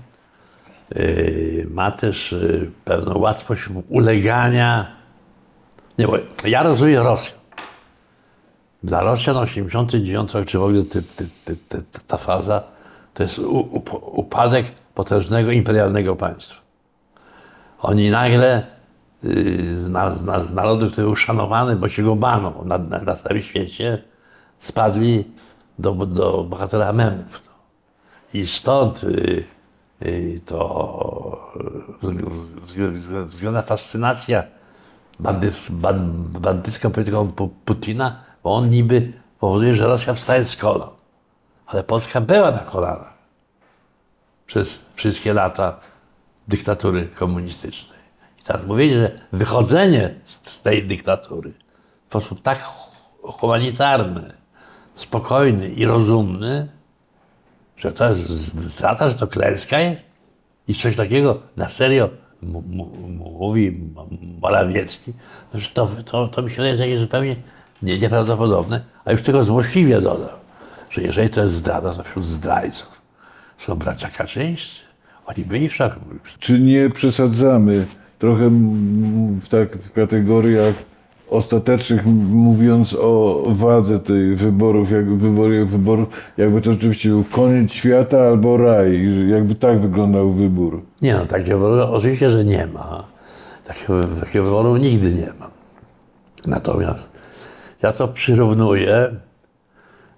Yy, 0.94 1.66
Ma 1.70 1.90
też 1.90 2.33
yy, 2.33 2.70
pewną 2.85 3.18
łatwość 3.18 3.68
ulegania. 3.88 4.87
Nie, 5.98 6.07
bo 6.07 6.18
ja 6.46 6.62
rozumiem 6.62 7.02
Rosję. 7.02 7.33
Dla 8.82 9.00
Rosjan 9.00 9.36
89 9.36 10.34
rok, 10.34 10.46
czy 10.46 10.58
w 10.58 10.62
ogóle 10.62 10.82
ty, 10.82 11.02
ty, 11.02 11.28
ty, 11.68 11.82
ta 12.06 12.16
faza, 12.16 12.62
to 13.14 13.22
jest 13.22 13.38
upadek 14.02 14.66
potężnego 14.94 15.50
imperialnego 15.50 16.16
państwa. 16.16 16.60
Oni 17.78 18.10
nagle 18.10 18.66
y, 19.24 19.76
z, 19.76 19.84
z, 20.18 20.24
na, 20.24 20.44
z 20.44 20.52
narodu, 20.52 20.90
który 20.90 21.06
był 21.06 21.16
szanowany, 21.16 21.76
bo 21.76 21.88
się 21.88 22.02
go 22.02 22.16
bano 22.16 22.52
na, 22.64 22.78
na, 22.78 22.98
na 22.98 23.16
całym 23.16 23.40
świecie, 23.40 24.02
spadli 24.58 25.24
do, 25.78 25.92
do 25.92 26.44
bohatera 26.44 26.92
memów. 26.92 27.42
No. 27.46 27.52
I 28.40 28.46
stąd 28.46 29.04
y, 29.04 29.44
y, 30.02 30.40
to 30.46 31.52
względna 33.26 33.62
fascynacja 33.62 34.44
bandyc, 35.20 35.70
ban, 35.70 36.12
bandycką 36.22 36.90
polityką 36.90 37.28
Pu- 37.28 37.48
Putina, 37.64 38.25
bo 38.46 38.54
on 38.54 38.70
niby 38.70 39.12
powoduje, 39.40 39.74
że 39.74 39.87
Rosja 39.87 40.14
wstaje 40.14 40.44
z 40.44 40.56
kolan. 40.56 40.88
Ale 41.66 41.85
Polska 41.85 42.20
była 42.20 42.50
na 42.50 42.59
kolanach 42.59 43.14
przez 44.46 44.78
wszystkie 44.94 45.32
lata 45.32 45.80
dyktatury 46.48 47.09
komunistycznej. 47.09 47.98
I 48.40 48.42
teraz 48.42 48.66
mówienie, 48.66 48.94
że 48.94 49.20
wychodzenie 49.32 50.14
z, 50.24 50.62
tej 50.62 50.87
dyktatury 50.87 51.52
w 52.04 52.06
sposób 52.06 52.42
tak 52.42 52.62
hu- 52.64 53.32
humanitarny, 53.32 54.32
spokojny 54.94 55.68
i 55.68 55.87
rozumny, 55.87 56.68
że 57.76 57.92
to 57.92 58.09
jest 58.09 58.72
strata, 58.72 59.09
że 59.09 59.14
to 59.14 59.26
klęska 59.26 59.80
jest 59.80 60.02
i 60.68 60.74
coś 60.74 60.96
takiego 60.96 61.38
na 61.56 61.68
serio 61.68 62.09
mówi 63.38 63.80
Morawiecki, 64.40 65.12
że 65.54 65.68
to, 65.68 65.88
to, 66.04 66.28
to 66.28 66.42
mi 66.42 66.50
się 66.50 66.56
wydaje 66.56 66.76
jakieś 66.76 66.98
zupełnie 66.98 67.37
nie, 67.82 67.98
nieprawdopodobne, 67.98 68.80
a 69.04 69.12
już 69.12 69.22
tylko 69.22 69.44
złośliwie 69.44 70.00
dodam, 70.00 70.36
że 70.90 71.02
jeżeli 71.02 71.28
to 71.28 71.42
jest 71.42 71.54
zdrada, 71.54 71.94
to 71.94 72.02
wśród 72.02 72.24
zdrajców 72.24 73.02
są 73.58 73.74
bracia 73.74 74.08
Kaczyńscy. 74.08 74.80
Oni 75.26 75.44
byli 75.44 75.68
w 75.68 75.74
szoku. 75.74 76.00
Czy 76.38 76.60
nie 76.60 76.90
przesadzamy 76.90 77.86
trochę 78.18 78.50
w, 79.42 79.48
tak, 79.48 79.76
w 79.78 79.92
kategoriach 79.92 80.74
ostatecznych, 81.30 82.06
mówiąc 82.30 82.94
o 82.94 83.42
wadze 83.46 83.98
tych 83.98 84.38
wyborów, 84.38 84.90
jak, 84.90 85.14
wyboru, 85.14 85.52
jak 85.52 85.68
wyborów, 85.68 86.08
jakby 86.36 86.60
to 86.60 86.72
rzeczywiście 86.72 87.08
był 87.08 87.24
koniec 87.24 87.72
świata 87.72 88.20
albo 88.20 88.56
raj, 88.56 89.08
jakby 89.28 89.54
tak 89.54 89.80
wyglądał 89.80 90.32
wybór. 90.32 90.82
Nie 91.02 91.14
no, 91.14 91.26
takiego 91.26 91.58
wyboru 91.58 91.94
oczywiście, 91.94 92.30
że 92.30 92.44
nie 92.44 92.66
ma. 92.66 93.04
Takiego, 93.64 94.06
takiego 94.20 94.44
wyboru 94.44 94.76
nigdy 94.76 95.14
nie 95.14 95.32
ma. 95.38 95.50
Natomiast 96.46 97.15
ja 97.82 97.92
to 97.92 98.08
przyrównuję 98.08 99.10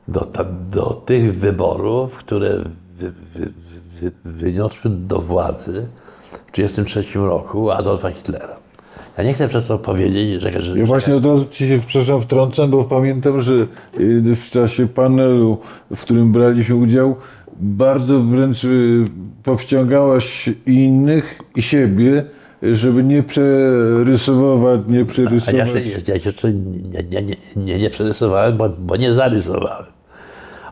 do, 0.09 0.27
do 0.71 0.85
tych 0.85 1.35
wyborów, 1.35 2.17
które 2.17 2.59
wy, 2.99 3.13
wy, 3.35 3.53
wy, 4.01 4.13
wyniosły 4.25 4.91
do 4.91 5.21
władzy 5.21 5.89
w 6.47 6.53
1933 6.53 7.19
roku 7.19 7.71
Adolfa 7.71 8.11
Hitlera. 8.11 8.57
Ja 9.19 9.25
nie 9.25 9.33
chcę 9.35 9.49
przez 9.49 9.67
to 9.67 9.79
powiedzieć, 9.79 10.43
że, 10.43 10.63
że 10.63 10.79
Ja 10.79 10.87
właśnie 10.87 11.17
od 11.17 11.25
razu 11.25 11.47
ci 11.51 11.69
się, 11.69 11.81
przepraszam, 11.87 12.23
wtrącam, 12.23 12.71
bo 12.71 12.85
pamiętam, 12.85 13.41
że 13.41 13.53
y, 14.01 14.37
w 14.37 14.51
czasie 14.51 14.87
panelu, 14.87 15.59
w 15.97 16.01
którym 16.01 16.33
braliśmy 16.33 16.75
udział, 16.75 17.17
bardzo 17.61 18.21
wręcz 18.21 18.65
y, 18.65 19.05
powściągałaś 19.43 20.51
innych 20.67 21.39
i 21.57 21.63
siebie, 21.63 22.25
żeby 22.63 23.05
nie 23.05 23.23
przerysować, 23.23 24.81
nie 24.89 24.99
A 24.99 25.01
ja 25.01 25.07
przerysować. 25.07 25.85
się, 25.85 25.91
ja 26.13 26.21
się 26.21 26.29
jeszcze 26.29 26.53
nie, 26.53 27.03
nie, 27.03 27.37
nie, 27.57 27.79
nie, 27.79 27.91
przerysowałem, 27.91 28.57
bo, 28.57 28.69
bo 28.69 28.97
nie 28.97 29.13
zarysowałem. 29.13 29.87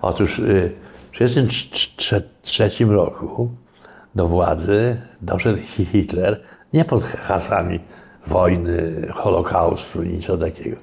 Otóż 0.02 0.38
y, 0.38 0.72
w 1.12 1.18
1933 1.18 2.84
roku 2.86 3.50
do 4.14 4.26
władzy 4.26 4.96
doszedł 5.22 5.58
Hi- 5.62 5.84
Hitler 5.84 6.42
nie 6.72 6.84
pod 6.84 7.02
hasłami 7.02 7.80
wojny, 8.26 9.06
Holokaustu, 9.10 10.02
niczego 10.02 10.38
takiego. 10.38 10.76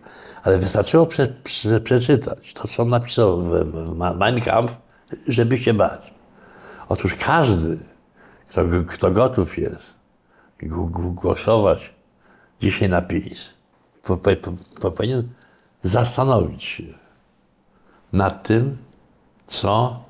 Ale 0.44 0.58
wystarczyło 0.58 1.06
prze, 1.06 1.28
prze, 1.44 1.80
przeczytać 1.80 2.54
to, 2.54 2.68
co 2.68 2.84
on 2.84 2.90
napisał 2.90 3.42
w, 3.42 3.50
w 3.74 3.96
Mein 4.18 4.42
Kampf, 4.42 4.78
żeby 5.28 5.58
się 5.58 5.74
bać. 5.74 6.14
Otóż 6.90 7.16
każdy, 7.16 7.78
kto, 8.50 8.62
kto 8.88 9.12
gotów 9.12 9.58
jest 9.58 9.93
głosować 10.66 11.94
dzisiaj 12.60 12.90
na 12.90 13.02
PiS, 13.02 13.54
po, 14.04 14.18
po, 14.18 14.30
po, 14.82 14.92
powinien 14.92 15.30
zastanowić 15.84 16.64
się 16.64 16.84
nad 18.14 18.44
tym, 18.44 18.78
co 19.48 20.04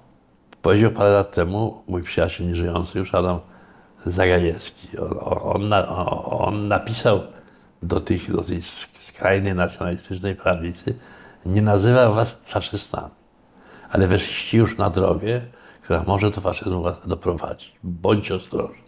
powiedział 0.62 0.92
parę 0.92 1.10
lat 1.10 1.32
temu 1.32 1.84
mój 1.88 2.04
przyjaciel 2.04 2.48
nieżyjący 2.48 3.00
już 3.00 3.16
Adam 3.16 3.40
Zagajewski. 4.06 4.98
On, 4.98 5.74
on, 5.74 5.74
on 6.26 6.68
napisał 6.68 7.22
do, 7.84 8.00
tych, 8.00 8.32
do 8.32 8.42
tej 8.42 8.62
skrajnej 9.00 9.56
nacjonalistycznej 9.56 10.36
prawicy, 10.36 10.96
nie 11.46 11.62
nazywam 11.62 12.16
was 12.16 12.42
faszystami, 12.48 13.14
ale 13.90 14.08
weszliście 14.08 14.58
już 14.58 14.78
na 14.78 14.90
drogę, 14.90 15.42
która 15.82 16.04
może 16.08 16.32
do 16.32 16.42
faszyzmu 16.42 16.82
was 16.82 16.96
doprowadzić. 17.06 17.76
Bądźcie 17.84 18.36
ostrożni. 18.36 18.83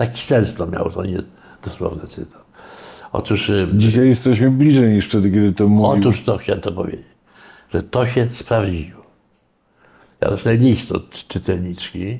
Taki 0.00 0.20
sens 0.20 0.54
to 0.54 0.66
miał, 0.66 0.90
to 0.90 1.04
nie 1.04 1.22
dosłowny 1.64 2.06
cytat. 2.08 2.44
Otóż, 3.12 3.48
y, 3.50 3.68
Dzisiaj 3.74 4.08
jesteśmy 4.08 4.50
bliżej 4.50 4.94
niż 4.94 5.08
wtedy, 5.08 5.30
kiedy 5.30 5.52
to 5.52 5.68
mówił. 5.68 6.00
otóż 6.00 6.24
to 6.24 6.38
chciałem 6.38 6.60
to 6.60 6.72
powiedzieć, 6.72 7.06
że 7.74 7.82
to 7.82 8.06
się 8.06 8.26
sprawdziło. 8.30 9.02
Ja 10.20 10.28
dostałem 10.30 10.58
list 10.58 10.92
od 10.92 11.10
czy- 11.10 11.24
czytelniczki 11.28 12.18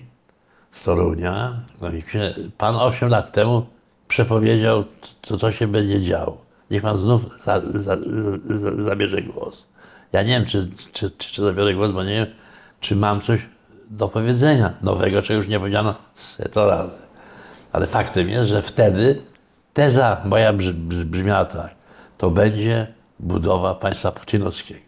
z 0.73 0.83
Torunia. 0.85 1.61
No 1.81 1.89
Pan 2.59 2.77
8 2.77 3.09
lat 3.09 3.33
temu 3.33 3.67
przepowiedział, 4.09 4.85
co, 5.23 5.37
co 5.37 5.53
się 5.53 5.67
będzie 5.69 6.01
działo. 6.01 6.45
Niech 6.71 6.83
pan 6.83 6.99
znów 6.99 7.27
za, 7.45 7.61
za, 7.61 7.97
za, 8.45 8.83
zabierze 8.85 9.23
głos. 9.23 9.67
Ja 10.13 10.23
nie 10.23 10.29
wiem, 10.29 10.45
czy, 10.45 10.71
czy, 10.93 11.11
czy, 11.11 11.31
czy 11.33 11.43
zabiorę 11.43 11.75
głos, 11.75 11.91
bo 11.91 12.05
nie 12.05 12.15
wiem, 12.15 12.27
czy 12.81 12.97
mam 12.97 13.21
coś 13.21 13.41
do 13.91 14.09
powiedzenia 14.09 14.75
nowego, 14.83 15.23
czego 15.23 15.37
już 15.39 15.49
nie 15.49 15.59
powiedziano 15.59 15.95
seto 16.15 16.69
razy. 16.69 17.10
Ale 17.73 17.87
faktem 17.87 18.29
jest, 18.29 18.49
że 18.49 18.63
wtedy 18.63 19.23
teza 19.75 20.23
moja 20.25 20.53
brzmiała 21.05 21.45
tak. 21.45 21.75
To 22.19 22.31
będzie 22.31 22.87
budowa 23.21 23.75
państwa 23.75 24.13
putinowskiego, 24.13 24.81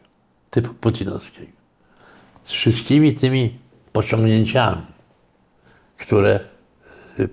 typu 0.51 0.75
putinowskiego. 0.75 1.53
Z 2.45 2.53
wszystkimi 2.53 3.15
tymi 3.15 3.59
pociągnięciami, 3.93 4.83
które 5.99 6.41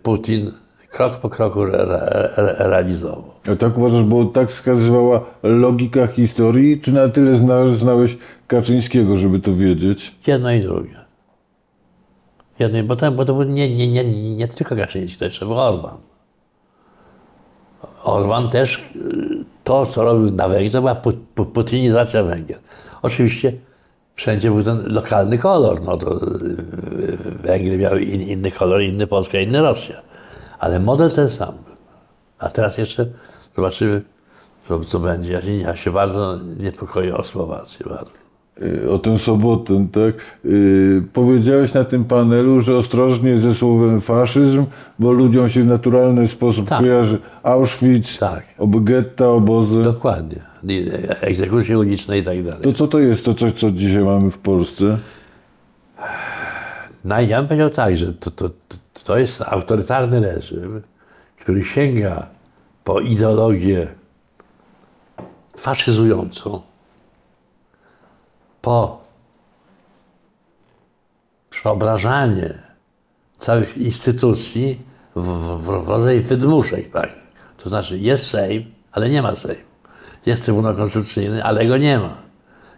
Putin 0.04 0.52
krok 0.90 1.18
po 1.18 1.30
kroku 1.30 1.64
re, 1.64 1.86
re, 1.86 2.30
re, 2.38 2.56
realizował. 2.60 3.34
A 3.52 3.56
tak 3.56 3.78
uważasz, 3.78 4.04
bo 4.04 4.26
tak 4.26 4.52
wskazywała 4.52 5.26
logika 5.44 6.08
historii, 6.08 6.82
czy 6.82 6.92
na 6.92 7.10
tyle 7.10 7.38
zna, 7.38 7.76
znałeś 7.76 8.18
Kaczyńskiego, 8.48 9.18
żeby 9.18 9.40
to 9.40 9.56
wiedzieć? 9.56 10.16
Jedno 10.28 10.52
i 10.52 10.62
drugie. 10.62 11.00
Jedno, 12.60 12.80
i- 12.80 12.84
bo 12.84 12.96
to, 12.96 13.12
bo 13.12 13.26
to 13.26 13.34
był 13.34 13.44
nie, 13.44 13.76
nie, 13.76 13.88
nie, 13.88 14.04
nie 14.36 14.48
tylko 14.48 14.76
Kaczyński, 14.76 15.18
to 15.18 15.26
jeszcze 15.26 15.46
był 15.46 15.60
Orban. 15.60 15.98
Orban 18.04 18.50
też 18.50 18.78
y, 18.96 19.46
to, 19.64 19.86
co 19.86 20.04
robił 20.04 20.32
na 20.32 20.48
Węgrzech, 20.48 20.72
to 20.72 20.80
była 20.82 20.96
pu- 20.96 21.18
pu- 21.36 21.46
putynizacja 21.46 22.24
Węgier. 22.24 22.60
Oczywiście 23.02 23.54
wszędzie 24.16 24.52
był 24.52 24.64
ten 24.64 24.94
lokalny 24.94 25.38
kolor. 25.38 25.84
No 25.84 25.98
to 25.98 26.16
y, 26.16 26.28
Węgry 27.44 27.78
miały 27.78 28.02
in, 28.02 28.22
inny 28.22 28.52
kolor, 28.52 28.82
inny 28.82 29.08
Polska, 29.08 29.40
inny 29.40 29.62
Rosja. 29.62 30.02
Ale 30.60 30.80
model 30.80 31.12
ten 31.12 31.30
sam. 31.30 31.56
był. 31.56 31.76
A 32.40 32.50
teraz 32.50 32.78
jeszcze 32.78 33.06
zobaczymy, 33.56 34.02
co, 34.64 34.80
co 34.80 35.00
będzie. 35.00 35.32
Ja 35.34 35.42
się, 35.42 35.52
ja 35.58 35.76
się 35.76 35.92
bardzo 35.92 36.38
niepokoję 36.58 37.18
o 37.18 37.24
Słowację. 37.24 37.86
Bardzo. 37.90 38.19
Y, 38.62 38.90
O 38.92 39.00
tę 39.00 39.20
sobotę, 39.20 39.88
tak? 39.92 40.14
Y, 40.46 41.04
powiedziałeś 41.14 41.74
na 41.74 41.84
tym 41.86 42.06
panelu, 42.06 42.62
że 42.62 42.78
ostrożnie 42.78 43.38
ze 43.38 43.54
słowem 43.56 44.02
faszyzm, 44.02 44.66
bo 45.00 45.12
ludziom 45.12 45.50
się 45.50 45.64
w 45.64 45.68
naturalny 45.68 46.28
sposób 46.28 46.68
Tak. 46.68 46.80
kojarzy 46.80 47.18
Auschwitz, 47.44 48.18
Tak. 48.20 48.44
ob 48.58 48.76
getta, 48.84 49.30
obozy. 49.30 49.84
Dokładnie. 49.84 50.40
I- 50.68 50.86
Egzekucje 51.22 51.80
uliczne 51.80 52.18
i 52.18 52.24
tak 52.24 52.44
dalej. 52.44 52.62
To 52.62 52.74
co 52.74 52.88
to 52.88 53.00
jest 53.00 53.26
to 53.26 53.34
coś, 53.34 53.54
co 53.54 53.72
dzisiaj 53.72 54.04
mamy 54.04 54.32
w 54.32 54.38
Polsce? 54.38 54.98
No 57.06 57.22
ja 57.22 57.38
bym 57.38 57.48
powiedział 57.48 57.70
tak, 57.70 57.98
że 57.98 58.14
to, 58.14 58.32
to, 58.32 58.50
to 59.04 59.18
jest 59.18 59.42
autorytarny 59.42 60.20
reżim, 60.20 60.82
który 61.42 61.64
sięga 61.64 62.28
po 62.84 63.00
ideologię 63.00 63.88
faszyzującą, 65.58 66.62
po 68.62 69.02
przeobrażanie 71.50 72.60
całych 73.40 73.78
instytucji 73.78 74.80
w, 75.16 75.22
w, 75.28 75.62
w 75.64 75.70
rodzaj 75.90 76.20
wydmuszek. 76.20 76.92
Tak? 76.92 77.10
To 77.58 77.70
znaczy 77.70 77.98
jest 77.98 78.28
Sejm, 78.28 78.66
ale 78.92 79.10
nie 79.10 79.22
ma 79.22 79.36
Sejmu. 79.36 79.64
Jest 80.26 80.46
Trybunał 80.46 80.76
Konstytucyjny, 80.76 81.44
ale 81.44 81.66
go 81.68 81.78
nie 81.78 81.98
ma. 81.98 82.18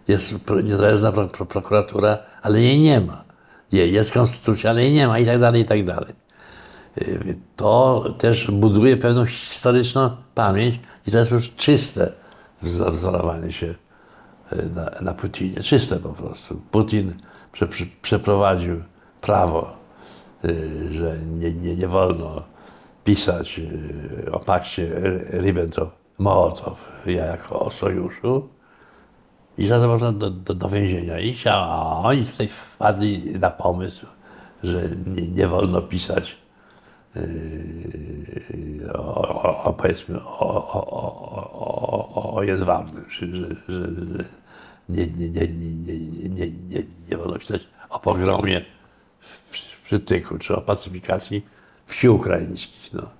Jest 0.08 0.34
niezależna 0.64 1.12
pro, 1.12 1.28
pro, 1.28 1.46
prokuratura, 1.46 2.18
ale 2.42 2.60
jej 2.60 2.78
nie 2.78 3.00
ma. 3.00 3.24
Je- 3.72 3.88
Jest 3.88 4.12
konstytucja, 4.12 4.70
ale 4.70 4.82
jej 4.82 4.92
nie 4.92 5.08
ma 5.08 5.18
i 5.18 5.26
tak 5.26 5.38
dalej, 5.40 5.62
i 5.62 5.64
tak 5.64 5.84
dalej. 5.84 6.14
Y, 7.02 7.36
To 7.56 8.04
też 8.18 8.50
buduje 8.50 8.96
pewną 8.96 9.26
historyczną 9.26 10.10
pamięć 10.34 10.80
i 11.06 11.10
to 11.10 11.18
jest 11.18 11.30
już 11.30 11.54
czyste 11.54 12.12
wz- 12.62 12.90
wzorowanie 12.92 13.52
się 13.52 13.74
na, 14.74 14.90
na 15.00 15.14
Putinie. 15.14 15.60
Czyste 15.60 15.96
po 15.96 16.08
prostu. 16.08 16.60
Putin 16.70 17.14
prze, 17.52 17.66
prze, 17.66 17.84
przeprowadził 18.02 18.82
prawo, 19.20 19.76
y, 20.44 20.92
że 20.92 21.18
nie, 21.18 21.52
nie, 21.52 21.76
nie 21.76 21.88
wolno 21.88 22.42
pisać 23.04 23.58
y, 23.58 24.32
o 24.32 24.40
pakcie 24.40 24.90
Ribbentrop-Mołotow 25.32 26.74
jako 27.06 27.60
o 27.60 27.70
sojuszu. 27.70 28.48
I 29.58 29.66
za 29.66 29.80
to 29.80 29.88
można 29.88 30.12
do, 30.12 30.30
do, 30.30 30.54
do 30.54 30.68
więzienia 30.68 31.18
iść, 31.18 31.46
a 31.46 31.98
oni 32.02 32.24
tutaj 32.24 32.48
wpadli 32.48 33.38
na 33.38 33.50
pomysł, 33.50 34.06
że 34.62 34.82
nie, 35.06 35.28
nie 35.28 35.48
wolno 35.48 35.82
pisać 35.82 36.36
yy, 37.14 38.92
o, 38.94 39.42
o, 39.42 39.64
o, 39.64 39.72
powiedzmy 39.72 40.20
o, 40.20 40.72
o, 40.72 40.86
o, 40.90 41.42
o, 42.14 42.34
o 42.34 42.42
jedwabnym, 42.42 43.04
czy 43.04 43.36
że, 43.36 43.48
że, 43.68 43.82
że 43.82 44.24
nie, 44.92 45.06
nie, 45.06 45.28
nie, 45.28 45.48
nie, 45.48 45.98
nie, 45.98 46.28
nie, 46.28 46.50
nie, 46.68 46.82
nie 47.10 47.16
wolno 47.16 47.38
pisać 47.38 47.62
o 47.88 47.98
pogromie 48.00 48.64
w, 49.20 49.26
w 49.56 49.82
Przytyku, 49.84 50.38
czy 50.38 50.56
o 50.56 50.60
pacyfikacji 50.60 51.46
wsi 51.86 52.08
ukraińskich. 52.08 52.92
No. 52.92 53.10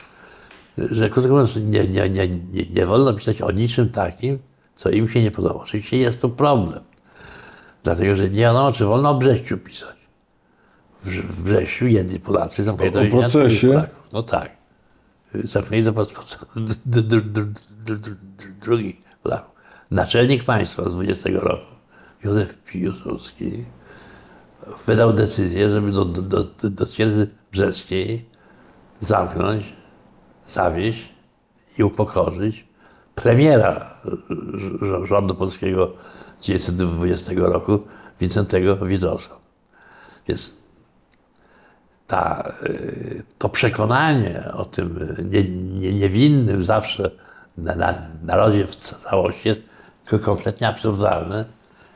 Że 0.79 1.11
krótko 1.11 1.31
mówiąc, 1.33 1.57
nie, 1.57 1.87
nie, 1.89 2.11
nie, 2.11 2.29
nie, 2.29 2.65
nie 2.75 2.87
wolno 2.87 3.15
pisać 3.15 3.43
o 3.43 3.51
niczym 3.51 3.89
takim, 3.89 4.39
co 4.77 4.91
im 4.91 5.09
się 5.09 5.23
nie 5.23 5.31
podoba. 5.31 5.55
Oczywiście 5.61 5.99
jest 5.99 6.21
to 6.21 6.29
problem. 6.29 6.81
Dlatego, 7.83 8.17
że 8.17 8.31
nie 8.31 8.41
wiadomo, 8.41 8.73
czy 8.73 8.85
wolno 8.85 9.11
o 9.11 9.15
Brześciu 9.15 9.59
pisać. 9.59 9.97
W, 11.03 11.11
w 11.11 11.43
Brześciu 11.43 11.87
jedni 11.87 12.21
Polacy 12.21 12.65
zamknięli 12.65 12.91
O- 12.91 13.05
do 13.05 13.11
procesie? 13.21 13.85
No 14.13 14.23
tak. 14.23 14.51
Zamknięli 15.35 15.83
do 15.83 15.93
procesu 15.93 16.47
d- 16.57 16.75
d- 16.87 17.03
d- 17.03 17.21
d- 17.21 17.45
d- 17.85 17.97
d- 17.97 18.17
drugich 18.61 18.97
Polaków. 19.23 19.52
Naczelnik 19.93 20.45
państwa 20.45 20.91
z 20.91 20.95
20 20.95 21.31
roku, 21.33 21.67
Józef 22.25 22.59
Piłsudski, 22.65 23.65
wydał 24.87 25.13
decyzję, 25.13 25.71
żeby 25.71 25.93
do, 25.93 26.05
do, 26.05 26.23
do, 26.23 26.71
do 26.71 26.87
twierdzy 26.87 27.29
brzeskiej 27.53 28.29
zamknąć, 29.01 29.73
zawieść 30.47 31.09
i 31.79 31.83
upokorzyć 31.83 32.67
premiera 33.15 34.01
rz- 34.31 35.05
rządu 35.05 35.35
polskiego 35.35 35.93
1920 36.41 37.33
roku, 37.37 37.79
Wincentego 38.21 38.77
Widosa. 38.77 39.31
Więc 40.29 40.53
ta, 42.07 42.53
to 43.39 43.49
przekonanie 43.49 44.45
o 44.55 44.65
tym 44.65 45.17
nie, 45.31 45.45
nie, 45.51 45.93
niewinnym 45.93 46.65
zawsze 46.65 47.11
na, 47.59 47.75
na, 47.75 47.95
narodzie 48.23 48.67
w 48.67 48.77
całości 48.77 49.49
jest 49.49 49.72
kompletnie 50.25 50.69
absurdalne 50.69 51.45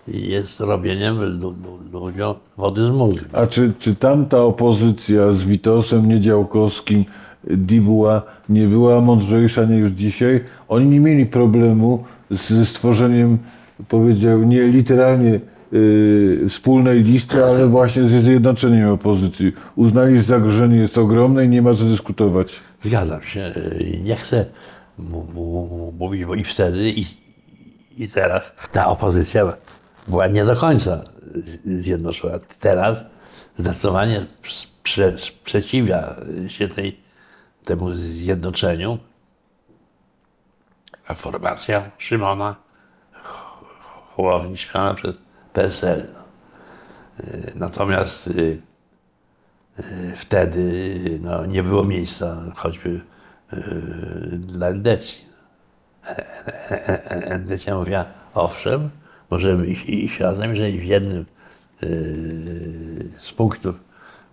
i 0.09 0.29
jest 0.29 0.61
robieniem 0.61 1.41
lu, 1.41 1.55
lu, 1.63 2.01
ludziom 2.01 2.35
wody 2.57 2.85
z 2.85 2.91
mózgu. 2.91 3.25
A 3.33 3.47
czy, 3.47 3.73
czy 3.79 3.95
tamta 3.95 4.43
opozycja 4.43 5.33
z 5.33 5.45
Witosem 5.45 6.09
Niedziałkowskim, 6.09 7.05
Dibuła, 7.45 8.23
nie 8.49 8.67
była 8.67 9.01
mądrzejsza 9.01 9.65
niż 9.65 9.93
dzisiaj? 9.93 10.41
Oni 10.69 10.87
nie 10.87 11.01
mieli 11.01 11.27
problemu 11.27 12.05
ze 12.31 12.65
stworzeniem, 12.67 13.39
powiedział, 13.89 14.43
nie 14.43 14.63
literalnie 14.63 15.41
y, 15.73 16.47
wspólnej 16.49 17.03
listy, 17.05 17.45
ale 17.45 17.67
właśnie 17.69 18.09
ze 18.09 18.23
zjednoczeniem 18.23 18.89
opozycji. 18.89 19.53
Uznali, 19.77 20.17
że 20.17 20.23
zagrożenie 20.23 20.77
jest 20.77 20.99
ogromne 20.99 21.45
i 21.45 21.49
nie 21.49 21.63
ma 21.63 21.75
co 21.75 21.85
dyskutować. 21.85 22.53
Zgadzam 22.81 23.23
się. 23.23 23.41
Y, 23.57 24.01
Nie 24.05 24.17
chcę 24.17 24.47
mówić, 25.99 26.25
bo 26.25 26.35
i 26.35 26.45
wtedy, 26.45 26.91
i, 26.91 27.07
i 27.97 28.09
teraz 28.09 28.53
ta 28.73 28.87
opozycja 28.87 29.53
była 30.09 30.27
nie 30.27 30.45
do 30.45 30.57
końca 30.57 31.05
zjednoczona. 31.65 32.39
Teraz 32.61 33.05
zdecydowanie 33.57 34.27
sprze, 34.49 35.19
sprzeciwia 35.19 36.17
się 36.49 36.69
tej, 36.69 37.01
temu 37.65 37.95
zjednoczeniu. 37.95 38.99
A 41.07 41.15
formacja 41.15 41.91
Szymona 41.99 42.57
Hołowni 44.15 44.57
śmiana 44.57 44.95
przez 44.95 45.17
PSL. 45.53 46.07
Y, 47.21 47.53
Natomiast 47.55 48.27
y, 48.27 48.63
wtedy 50.17 51.01
no, 51.23 51.47
nie 51.47 51.63
było 51.63 51.85
miejsca 51.85 52.43
choćby 52.57 53.01
dla 54.39 54.69
endecji. 54.69 55.26
E- 56.07 56.27
e- 56.71 57.11
e- 57.11 57.27
Endecja 57.31 57.75
mówiła, 57.79 58.05
owszem, 58.35 58.91
możemy 59.31 59.67
iść, 59.67 59.89
iść 59.89 60.21
razem, 60.21 60.51
jeżeli 60.55 60.79
w 60.79 60.85
jednym 60.85 61.25
yy, 61.83 61.89
z 63.19 63.33
punktów 63.33 63.81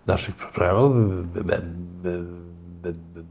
naszych 0.06 0.34
programów 0.36 0.94
b- 1.32 1.44
b- 1.44 1.58
b- 2.02 2.22
b- 2.82 2.92
b- 2.92 3.22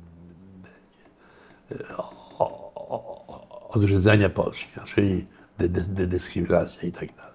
b- 1.71 1.97
o- 1.97 2.13
o- 2.39 2.73
o- 2.95 3.69
odrzucenie 3.69 4.29
Polski, 4.29 4.67
no, 4.77 4.83
czyli 4.83 5.27
dy, 5.57 5.69
dy, 5.69 5.81
dy, 5.81 6.07
dyskryminacja 6.07 6.81
i 6.89 6.91
tak 6.91 7.15
dalej. 7.15 7.33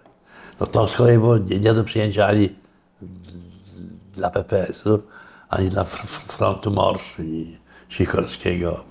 No 0.60 0.66
to 0.66 0.88
z 0.88 0.96
kolei 0.96 1.18
było 1.18 1.38
nie, 1.38 1.58
nie 1.58 1.74
do 1.74 1.84
przyjęcia 1.84 2.26
ani 2.26 2.48
dla 4.14 4.30
PPS-u, 4.30 5.02
ani 5.48 5.68
dla 5.70 5.82
fr- 5.82 6.06
fr- 6.06 6.32
frontu 6.32 6.70
Morszy 6.70 7.24
i 7.26 7.58
Sikorskiego, 7.88 8.84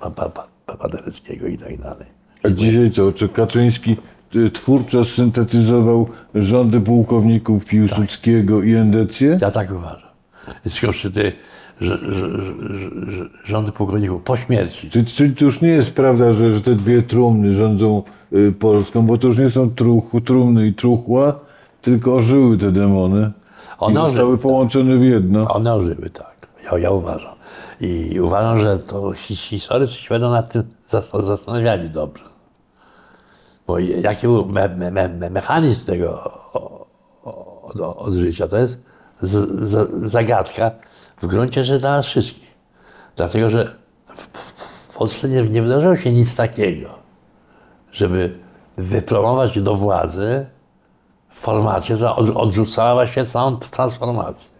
Papadereckiego 0.67 1.47
i 1.47 1.57
tak 1.57 1.77
dalej. 1.81 2.05
A 2.43 2.49
dzisiaj 2.49 2.91
co? 2.91 3.11
Czy 3.11 3.29
Kaczyński 3.29 3.95
y, 4.35 4.51
twórczo 4.51 5.05
syntetyzował 5.05 6.07
rządy 6.35 6.81
pułkowników 6.81 7.65
Piłsudskiego 7.65 8.63
i 8.63 8.73
endecję? 8.75 9.39
Ja 9.41 9.51
tak 9.51 9.71
uważam. 9.71 10.09
Skądże 10.67 11.11
te 11.11 11.31
rządy 13.45 13.71
pułkowników 13.71 14.23
po 14.23 14.37
śmierci, 14.37 14.89
Czy, 14.89 15.05
czy 15.05 15.29
to 15.29 15.45
już 15.45 15.61
nie 15.61 15.69
jest 15.69 15.91
prawda, 15.93 16.33
że, 16.33 16.53
że 16.53 16.61
te 16.61 16.75
dwie 16.75 17.01
trumny 17.01 17.53
rządzą 17.53 18.03
y, 18.33 18.51
Polską, 18.51 19.05
bo 19.05 19.17
to 19.17 19.27
już 19.27 19.37
nie 19.37 19.49
są 19.49 19.69
truch, 19.69 20.03
trumny 20.25 20.67
i 20.67 20.73
truchła, 20.73 21.39
tylko 21.81 22.15
ożyły 22.15 22.57
te 22.57 22.71
demony 22.71 23.31
One 23.79 23.91
i 23.91 23.95
zostały 23.95 24.23
ożyły, 24.23 24.37
połączone 24.37 24.97
w 24.97 25.03
jedno. 25.03 25.47
one 25.47 25.73
ożyły, 25.73 26.09
tak. 26.09 26.47
Ja, 26.71 26.77
ja 26.77 26.91
uważam. 26.91 27.36
I 27.79 28.19
uważam, 28.19 28.59
że 28.59 28.79
to 28.79 29.11
hi- 29.11 29.35
historycy 29.35 29.93
się 29.93 30.09
będą 30.09 30.31
nad 30.31 30.51
tym 30.51 30.63
zas- 30.89 31.23
zastanawiali 31.23 31.89
dobrze. 31.89 32.23
Bo 33.67 33.79
jaki 33.79 34.27
był 34.27 34.45
me, 34.45 34.69
me, 34.69 34.91
me, 34.91 35.09
me, 35.09 35.29
mechanizm 35.29 35.85
tego 35.85 36.31
od, 37.97 38.13
życia, 38.13 38.47
to 38.47 38.57
jest 38.57 38.79
z, 39.21 39.49
z, 39.69 39.89
zagadka 40.11 40.71
w 41.21 41.27
gruncie 41.27 41.63
rzeczy 41.63 41.79
dla 41.79 41.91
nas 41.91 42.05
wszystkich. 42.05 42.47
Dlatego, 43.15 43.49
że 43.49 43.75
w, 44.15 44.27
w, 44.37 44.95
Polsce 44.97 45.29
nie, 45.29 45.43
nie 45.43 45.61
wydarzyło 45.61 45.95
się 45.95 46.13
nic 46.13 46.35
takiego, 46.35 46.89
żeby 47.91 48.39
wypromować 48.77 49.61
do 49.61 49.75
władzy 49.75 50.45
formację, 51.29 51.95
która 51.95 52.15
od, 52.15 52.29
odrzucała 52.29 52.93
właśnie 52.93 53.25
całą 53.25 53.57
transformację. 53.57 54.56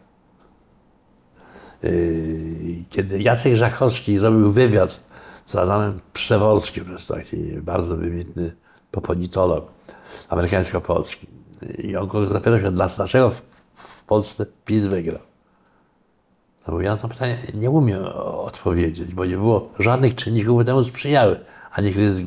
Yy, 1.83 2.83
Kiedy 2.89 3.21
Jacek 3.21 3.55
Żakowski 3.55 4.19
robił 4.19 4.49
wywiad 4.51 4.99
z 5.47 5.55
Adamem 5.55 5.99
Przeworskim, 6.13 6.85
to 6.85 6.91
jest 6.91 7.07
taki 7.07 7.37
bardzo 7.61 7.97
wybitny 7.97 8.55
politolog 8.91 9.71
amerykańsko-polski, 10.29 11.27
i 11.77 11.95
on 11.95 12.07
go 12.07 12.25
zapytał 12.29 12.59
się, 12.59 12.71
"Dla- 12.71 12.87
dlaczego 12.87 13.29
w, 13.29 13.41
Polsce 14.07 14.45
PiS 14.65 14.85
wygrał. 14.85 15.19
No 16.67 16.73
bo 16.73 16.81
ja 16.81 16.91
na 16.91 16.97
to 16.97 17.07
pytanie 17.07 17.37
nie 17.53 17.69
umiem 17.69 17.99
odpowiedzieć, 18.23 19.13
bo 19.13 19.25
nie 19.25 19.37
było 19.37 19.69
żadnych 19.79 20.15
czynników, 20.15 20.53
które 20.55 20.65
temu 20.65 20.83
sprzyjały. 20.83 21.39
Ani 21.71 21.93
kryzys 21.93 22.21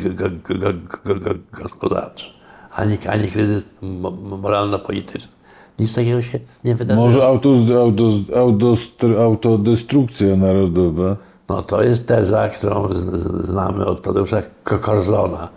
gospodarczy, 1.52 2.30
ani, 2.70 2.98
kryzys 3.28 3.64
mo- 3.82 4.10
mo- 4.10 4.36
moralno-polityczny. 4.36 5.32
Nic 5.80 5.94
takiego 5.94 6.22
się 6.22 6.38
nie 6.64 6.74
wydarzyło. 6.74 7.06
Może 7.06 7.24
auto, 7.26 7.50
auto, 7.80 8.10
auto, 8.36 8.74
autodestrukcja 9.22 10.36
narodowa. 10.36 11.16
No 11.48 11.62
to 11.62 11.82
jest 11.82 12.06
teza, 12.06 12.48
którą 12.48 12.88
znamy 13.44 13.86
od 13.86 14.02
Tadeusza 14.02 14.42
Ko- 14.64 14.78
Korzona. 14.78 15.48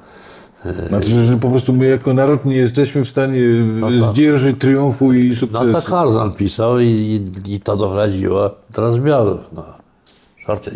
Znaczy, 0.88 1.24
że 1.26 1.38
po 1.38 1.50
prostu 1.50 1.74
my 1.74 1.86
jako 1.88 2.14
naród 2.14 2.46
nie 2.46 2.56
jesteśmy 2.56 3.06
w 3.06 3.10
stanie 3.10 3.40
to- 3.82 4.12
zdzierżyć 4.12 4.60
triumfu 4.60 5.14
i 5.14 5.30
No 5.30 5.36
sukcesu. 5.36 5.72
to 5.72 5.82
Korzon 5.82 6.34
pisał 6.34 6.80
i, 6.80 7.22
i, 7.48 7.60
to 7.60 7.76
doprowadziło 7.78 8.50
do 8.76 8.82
rozbiorów. 8.82 9.40
No. 9.54 9.64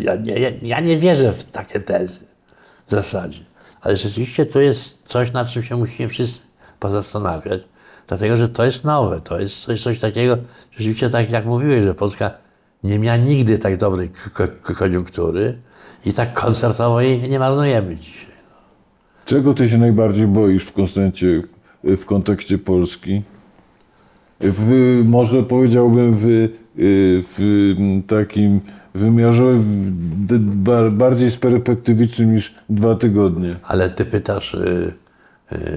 Ja, 0.00 0.16
nie, 0.16 0.52
ja 0.62 0.80
nie 0.80 0.96
wierzę 0.98 1.32
w 1.32 1.44
takie 1.44 1.80
tezy 1.80 2.20
w 2.88 2.90
zasadzie. 2.92 3.40
Ale 3.80 3.96
rzeczywiście 3.96 4.46
to 4.46 4.60
jest 4.60 4.98
coś, 5.04 5.32
nad 5.32 5.48
czym 5.48 5.62
się 5.62 5.76
musimy 5.76 6.08
wszyscy 6.08 6.40
pozastanawiać. 6.80 7.60
Dlatego, 8.08 8.36
że 8.36 8.48
to 8.48 8.64
jest 8.64 8.84
nowe. 8.84 9.20
To 9.20 9.40
jest 9.40 9.60
coś, 9.60 9.82
coś 9.82 10.00
takiego, 10.00 10.36
rzeczywiście 10.70 11.10
tak 11.10 11.30
jak 11.30 11.46
mówiłeś, 11.46 11.84
że 11.84 11.94
Polska 11.94 12.30
nie 12.84 12.98
miała 12.98 13.16
nigdy 13.16 13.58
tak 13.58 13.76
dobrej 13.76 14.10
koniunktury 14.78 15.58
i 16.04 16.12
tak 16.12 16.32
koncertowo 16.32 17.00
jej 17.00 17.30
nie 17.30 17.38
marnujemy 17.38 17.96
dzisiaj. 17.96 18.28
Czego 19.24 19.54
ty 19.54 19.70
się 19.70 19.78
najbardziej 19.78 20.26
boisz 20.26 20.64
w 20.64 20.72
Konstancie, 20.72 21.42
w, 21.84 22.04
kontekście 22.04 22.58
Polski? 22.58 23.22
W, 24.40 25.02
może 25.08 25.42
powiedziałbym 25.42 26.16
w, 26.20 26.48
w 27.36 27.74
takim 28.06 28.60
wymiarze 28.94 29.62
bardziej 30.90 31.30
sperspektywicznym 31.30 32.34
niż 32.34 32.54
dwa 32.68 32.94
tygodnie. 32.94 33.56
Ale 33.62 33.90
ty 33.90 34.04
pytasz 34.04 34.54
y, 34.54 34.92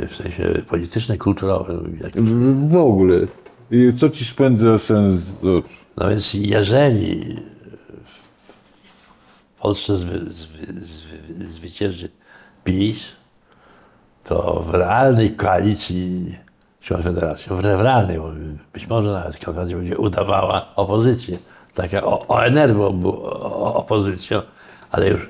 w 0.10 0.15
sensie 0.15 0.62
politycznym, 0.69 1.17
kulturowym. 1.17 1.97
W, 2.69 2.75
ogóle. 2.75 3.19
I 3.71 3.93
co 3.99 4.10
ci 4.10 4.25
spędza 4.25 4.79
sens 4.79 5.19
z 5.19 5.45
oczu? 5.45 5.69
no 5.97 6.10
więc 6.10 6.34
jeżeli 6.34 7.36
w 9.57 9.62
Polsce 9.62 9.95
zwy, 9.95 10.19
zwy, 10.31 10.86
zwy, 10.86 11.47
zwycięży 11.49 12.10
PiS, 12.63 13.12
to 14.23 14.60
w 14.65 14.73
realnej 14.73 15.36
koalicji 15.36 16.36
z 16.81 16.88
Konfederacją, 16.89 17.55
w 17.55 17.60
realnej, 17.65 18.17
bo 18.17 18.31
być 18.73 18.88
może 18.88 19.12
nawet 19.12 19.45
Konfederacja 19.45 19.77
będzie 19.77 19.97
udawała 19.97 20.75
opozycję, 20.75 21.38
tak 21.73 21.93
jak 21.93 22.03
O- 22.03 22.25
o- 22.27 23.73
opozycją, 23.75 24.41
ale 24.91 25.10
już 25.10 25.29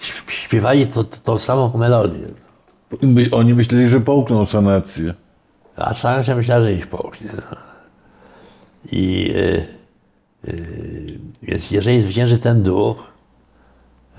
śp- 0.00 0.30
śpiewali 0.30 0.86
to, 0.86 1.04
to, 1.04 1.16
tą 1.24 1.38
samą 1.38 1.76
melodię. 1.76 2.26
My, 3.02 3.28
oni 3.32 3.54
myśleli, 3.54 3.88
że 3.88 4.00
połkną 4.00 4.46
sanację. 4.46 5.14
A 5.76 5.94
sanacja 5.94 6.36
myślała, 6.36 6.60
że 6.60 6.72
ich 6.72 6.86
połknie. 6.86 7.30
No. 7.36 7.56
I 8.92 9.32
y, 9.36 9.66
y, 10.48 11.18
więc 11.42 11.70
jeżeli 11.70 12.00
zwycięży 12.00 12.38
ten 12.38 12.62
duch, 12.62 13.12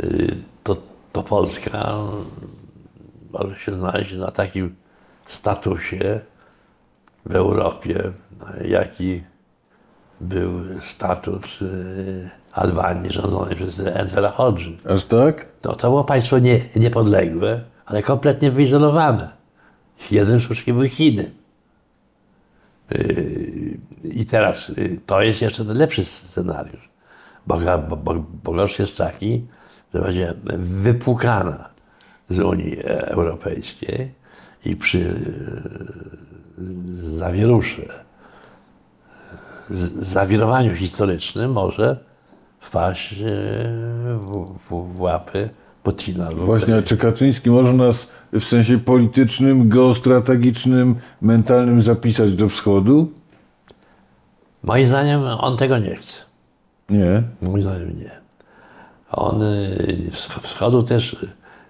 y, 0.04 0.36
to, 0.64 0.78
to 1.14 1.24
Polska 1.24 1.98
może 3.32 3.56
się 3.56 3.78
znaleźć 3.78 4.14
na 4.14 4.32
takim 4.32 4.76
statusie 5.26 6.20
w 7.26 7.36
Europie, 7.36 8.12
jaki 8.66 9.24
był 10.22 10.52
status 10.82 11.62
y, 11.62 12.30
Albanii 12.52 13.10
rządzonej 13.10 13.56
przez 13.56 13.80
Envera 13.80 14.30
Hodży. 14.30 14.78
Aż 14.90 15.06
tak? 15.06 15.46
No, 15.64 15.76
to 15.76 15.90
było 15.90 16.04
państwo 16.04 16.40
nie, 16.40 16.60
niepodległe, 16.76 17.62
ale 17.88 18.04
kompletnie 18.04 18.52
wyizolowane. 18.52 19.30
Jeden 20.12 20.40
wszystkich 20.40 20.74
były 20.74 20.90
Chiny. 20.90 21.32
Yy, 22.92 23.78
I 24.04 24.26
teraz 24.26 24.70
yy, 24.70 25.00
to 25.06 25.22
jest 25.22 25.42
jeszcze 25.42 25.66
ten 25.66 25.78
lepszy 25.78 26.06
scenariusz. 26.06 26.90
Bo, 27.48 27.58
bo, 27.90 27.98
bo, 27.98 28.14
bo 28.44 28.52
gorszy 28.52 28.82
jest 28.82 28.98
taki, 28.98 29.46
że 29.94 30.02
będzie 30.02 30.34
wypłukana 30.58 31.70
z 32.30 32.40
Unii 32.40 32.78
Europejskiej 32.86 34.12
i 34.66 34.76
przy 34.76 35.00
yy, 36.58 36.96
zawieruszy, 36.96 37.88
zawirowaniu 40.00 40.74
historycznym 40.74 41.52
może 41.52 41.98
wpaść 42.60 43.16
w, 44.16 44.54
w, 44.58 44.94
w 44.94 45.02
łapy 45.02 45.50
Putina. 45.92 46.32
Właśnie, 46.32 46.84
czy 46.84 46.98
Kaczyński 46.98 47.50
może 47.50 47.74
nas 47.74 48.08
w 48.34 48.44
sensie 48.44 48.80
politycznym, 48.80 49.70
geostrategicznym, 49.70 50.96
mentalnym 51.22 51.82
zapisać 51.82 52.36
do 52.36 52.50
wschodu? 52.50 53.12
Moim 54.64 54.88
zdaniem 54.88 55.22
on 55.24 55.58
tego 55.58 55.78
nie 55.78 55.96
chce. 55.96 56.14
Nie. 56.90 57.24
Moim 57.42 57.62
zdaniem 57.62 58.00
nie. 58.00 58.12
On 59.12 59.42
y, 59.42 60.10
wsch- 60.12 60.40
wschodu 60.40 60.84
też, 60.84 61.26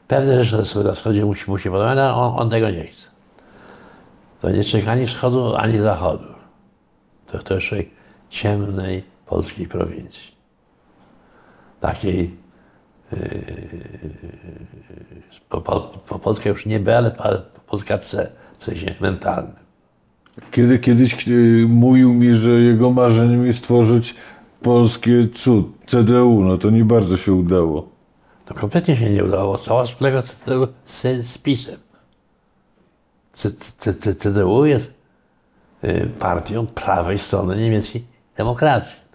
pewne 0.07 0.43
rzeczy 0.43 0.65
sobie 0.65 0.85
na 0.85 0.93
wschodzie 0.93 1.25
musi, 1.25 1.51
musi 1.51 1.69
podobać, 1.69 1.91
ale 1.91 2.13
on, 2.13 2.39
on 2.39 2.49
tego 2.49 2.69
nie 2.69 2.83
chce. 2.85 3.07
To 4.41 4.49
nie 4.49 4.63
czeka 4.63 4.91
ani 4.91 5.05
wschodu, 5.05 5.55
ani 5.55 5.77
zachodu. 5.77 6.27
To, 7.27 7.39
to 7.39 7.59
człowiek 7.59 7.89
ciemnej 8.29 9.03
polskiej 9.25 9.67
prowincji. 9.67 10.31
Takiej 11.81 12.46
po, 15.49 15.61
po, 15.61 15.79
po 16.07 16.19
Polska 16.19 16.49
już 16.49 16.65
nie 16.65 16.79
B, 16.79 16.97
ale 16.97 17.11
po- 17.11 17.59
Polska 17.67 17.97
C, 17.97 18.31
w 18.59 18.63
sensie 18.63 18.95
mentalnym. 18.99 19.55
Kiedy 20.51 20.79
kiedyś 20.79 21.27
y, 21.27 21.65
mówił 21.69 22.13
mi, 22.13 22.33
że 22.35 22.49
jego 22.49 22.91
marzeniem 22.91 23.45
jest 23.45 23.59
stworzyć 23.59 24.15
polskie 24.61 25.27
cud, 25.35 25.67
CDU, 25.87 26.43
no 26.43 26.57
to 26.57 26.69
nie 26.69 26.85
bardzo 26.85 27.17
się 27.17 27.33
udało. 27.33 27.89
To 28.45 28.53
kompletnie 28.53 28.97
się 28.97 29.09
nie 29.09 29.23
udało. 29.23 29.57
Cała 29.57 29.83
wspólnego 29.83 30.21
CDU 30.21 30.67
z, 30.85 31.01
z 31.27 31.37
PiSem. 31.37 31.79
C, 33.33 33.51
C, 33.77 33.93
C, 33.93 34.15
CDU 34.15 34.65
jest 34.65 34.93
y, 35.83 36.09
partią 36.19 36.67
prawej 36.67 37.19
strony 37.19 37.57
niemieckiej 37.57 38.03
demokracji. 38.37 39.06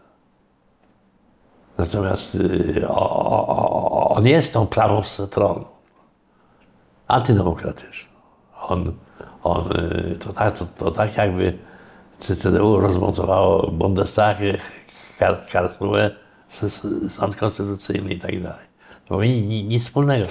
Natomiast 1.78 2.34
y, 2.34 2.88
on 2.88 4.26
jest 4.26 4.52
tą 4.52 4.66
prawą 4.66 5.02
stroną. 5.02 5.64
Antydemokratyczną. 7.08 8.10
On, 8.68 8.92
on 9.42 9.72
y, 9.72 10.16
to, 10.18 10.32
tak, 10.32 10.58
to, 10.58 10.66
to 10.78 10.90
tak 10.90 11.16
jakby 11.16 11.58
CDU 12.18 12.80
rozmontowało 12.80 13.70
Bundestag, 13.70 14.38
Kar- 15.18 15.50
Karlsruhe, 15.52 16.10
sąd 17.08 17.36
konstytucyjny 17.36 18.14
i 18.14 18.20
tak 18.20 18.42
dalej. 18.42 18.66
To 19.08 19.22
ni- 19.22 19.42
ni- 19.42 19.64
nic 19.64 19.82
wspólnego 19.82 20.26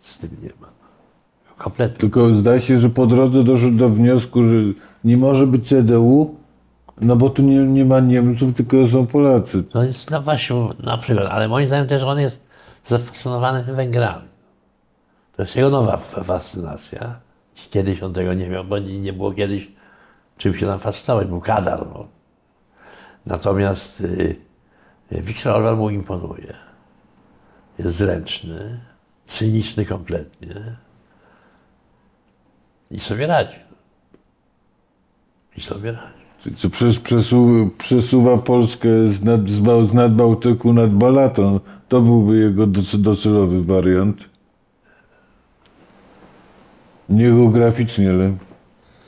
z 0.00 0.18
tym 0.18 0.30
nie 0.42 0.50
ma. 0.60 0.68
Kompletnie. 1.58 1.98
Tylko 1.98 2.34
zdaje 2.34 2.60
się, 2.60 2.78
że 2.78 2.88
po 2.90 3.06
drodze 3.06 3.44
doszedł 3.44 3.76
do 3.76 3.88
wniosku, 3.88 4.42
że 4.42 4.54
nie 5.04 5.16
może 5.16 5.46
być 5.46 5.68
CDU, 5.68 6.35
no 7.00 7.16
bo 7.16 7.30
tu 7.30 7.42
nie, 7.42 7.56
nie 7.56 7.84
ma 7.84 8.00
Niemców, 8.00 8.54
tylko 8.54 8.88
są 8.88 9.06
Polacy. 9.06 9.62
To 9.62 9.82
jest 9.82 10.10
no 10.10 10.22
właśnie 10.22 10.56
na 10.82 10.98
przykład, 10.98 11.26
ale 11.30 11.48
moim 11.48 11.66
zdaniem 11.66 11.86
też 11.86 12.02
on 12.02 12.20
jest 12.20 12.40
zafascynowany 12.84 13.62
Węgrami. 13.62 14.28
To 15.36 15.42
jest 15.42 15.56
jego 15.56 15.70
nowa 15.70 15.96
fascynacja. 15.96 17.20
Kiedyś 17.70 18.02
on 18.02 18.12
tego 18.12 18.34
nie 18.34 18.50
miał, 18.50 18.64
bo 18.64 18.78
nie, 18.78 19.12
było 19.12 19.32
kiedyś 19.32 19.68
czym 20.36 20.54
się 20.54 20.66
nam 20.66 20.78
fascynować, 20.80 21.28
był 21.28 21.40
kadar. 21.40 21.86
No. 21.86 22.08
Natomiast 23.26 24.00
y, 24.00 24.36
Viktor 25.10 25.56
Orban 25.56 25.76
mu 25.76 25.90
imponuje. 25.90 26.54
Jest 27.78 27.96
zręczny, 27.96 28.80
cyniczny 29.24 29.84
kompletnie 29.84 30.76
i 32.90 33.00
sobie 33.00 33.26
radzi. 33.26 33.58
I 35.56 35.60
sobie 35.60 35.92
radzi. 35.92 36.25
Co 36.56 36.70
przez, 36.70 36.98
przesu, 36.98 37.70
przesuwa 37.78 38.38
Polskę 38.38 38.88
z, 39.08 39.22
nad, 39.24 39.48
z, 39.48 39.90
z 39.90 39.92
Nadbałtyku 39.92 40.72
nad 40.72 40.90
Balaton 40.90 41.60
to 41.88 42.00
byłby 42.00 42.36
jego 42.36 42.66
doce- 42.66 42.98
docelowy 42.98 43.62
wariant. 43.62 44.28
Nie 47.08 47.30
geograficznie, 47.30 48.10
ale 48.10 48.32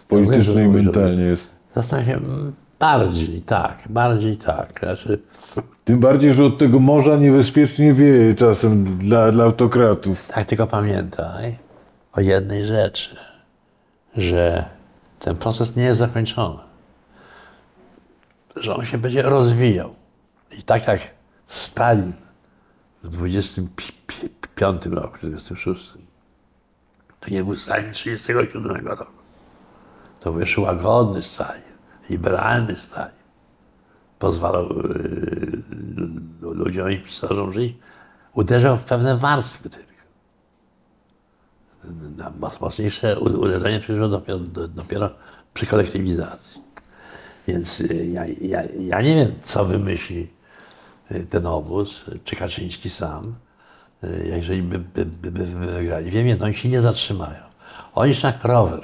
politycznie 0.08 0.64
i 0.64 0.68
mentalnie 0.68 1.22
jest. 1.22 1.50
Zastanawiam 1.74 2.20
się, 2.20 2.26
mm, 2.26 2.52
bardziej 2.80 3.40
tak, 3.42 3.78
bardziej 3.90 4.36
tak. 4.36 4.80
Znaczy, 4.82 5.18
Tym 5.84 6.00
bardziej, 6.00 6.32
że 6.34 6.44
od 6.44 6.58
tego 6.58 6.78
morza 6.80 7.16
niebezpiecznie 7.16 7.92
wieje 7.92 8.34
czasem 8.34 8.84
dla, 8.98 9.32
dla 9.32 9.44
autokratów. 9.44 10.26
tak 10.34 10.44
tylko 10.44 10.66
pamiętaj 10.66 11.56
o 12.12 12.20
jednej 12.20 12.66
rzeczy, 12.66 13.16
że 14.16 14.64
ten 15.18 15.36
proces 15.36 15.76
nie 15.76 15.82
jest 15.84 15.98
zakończony. 15.98 16.67
Że 18.60 18.74
on 18.76 18.84
się 18.86 18.98
będzie 18.98 19.22
rozwijał. 19.22 19.94
I 20.58 20.62
tak 20.62 20.86
jak 20.86 21.00
Stalin 21.46 22.12
w 23.02 23.08
25 23.08 24.86
roku, 24.86 25.16
26, 25.22 25.94
to 27.20 27.30
nie 27.30 27.44
był 27.44 27.56
Stalin 27.56 27.92
37 27.92 28.86
roku. 28.86 29.04
To 30.20 30.30
był 30.30 30.40
jeszcze 30.40 30.60
łagodny 30.60 31.22
Stalin, 31.22 31.62
liberalny 32.10 32.76
Stalin. 32.76 33.18
Pozwalał 34.18 34.68
yy, 34.68 35.62
lu- 36.40 36.52
ludziom 36.54 36.90
i 36.90 36.98
pisarzom 36.98 37.52
żyć. 37.52 37.74
Uderzał 38.34 38.76
w 38.76 38.84
pewne 38.84 39.16
warstwy 39.16 39.70
tylko. 39.70 39.88
Na 42.16 42.30
moc- 42.30 42.60
Mocniejsze 42.60 43.20
uderzenie 43.20 43.80
przyszło 43.80 44.08
dopiero, 44.08 44.38
do- 44.38 44.68
dopiero 44.68 45.10
przy 45.54 45.66
kolektywizacji. 45.66 46.62
Więc 47.48 47.80
y, 47.80 48.06
ja, 48.12 48.24
ja, 48.40 48.62
ja 48.80 49.00
nie 49.02 49.14
wiem, 49.14 49.28
co 49.40 49.64
wymyśli 49.64 50.28
y, 51.12 51.26
ten 51.30 51.46
obóz, 51.46 52.04
czy 52.24 52.36
Kaczyński 52.36 52.90
sam, 52.90 53.34
y, 54.04 54.28
jeżeli 54.36 54.62
by, 54.62 54.78
by, 54.78 55.04
by, 55.06 55.30
by 55.30 55.44
wygrali. 55.46 56.10
Wiem 56.10 56.26
jedno, 56.26 56.44
oni 56.46 56.54
się 56.54 56.68
nie 56.68 56.80
zatrzymają. 56.80 57.40
Oni 57.94 58.14
są 58.14 58.28
jak 58.28 58.44
rower. 58.44 58.80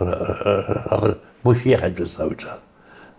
Ro- 0.00 0.18
ro- 0.44 0.62
Rower 0.90 1.16
musi 1.44 1.68
jechać 1.70 1.92
przez 1.94 2.12
cały 2.12 2.36
czas. 2.36 2.58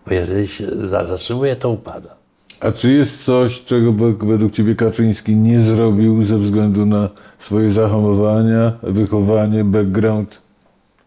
Bo 0.08 0.14
jeżeli 0.14 0.48
się 0.48 0.68
za- 0.88 1.06
zatrzymuje, 1.06 1.56
to 1.56 1.70
upada. 1.70 2.16
A 2.60 2.72
czy 2.72 2.92
jest 2.94 3.24
coś, 3.26 3.64
czego 3.66 3.94
według 4.26 4.54
Ciebie 4.54 4.76
Kaczyński 4.76 5.36
nie 5.36 5.60
zrobił 5.60 6.24
ze 6.24 6.38
względu 6.38 6.86
na 6.86 7.10
swoje 7.40 7.72
zahamowania, 7.72 8.72
wychowanie, 8.84 9.64
background? 9.64 10.41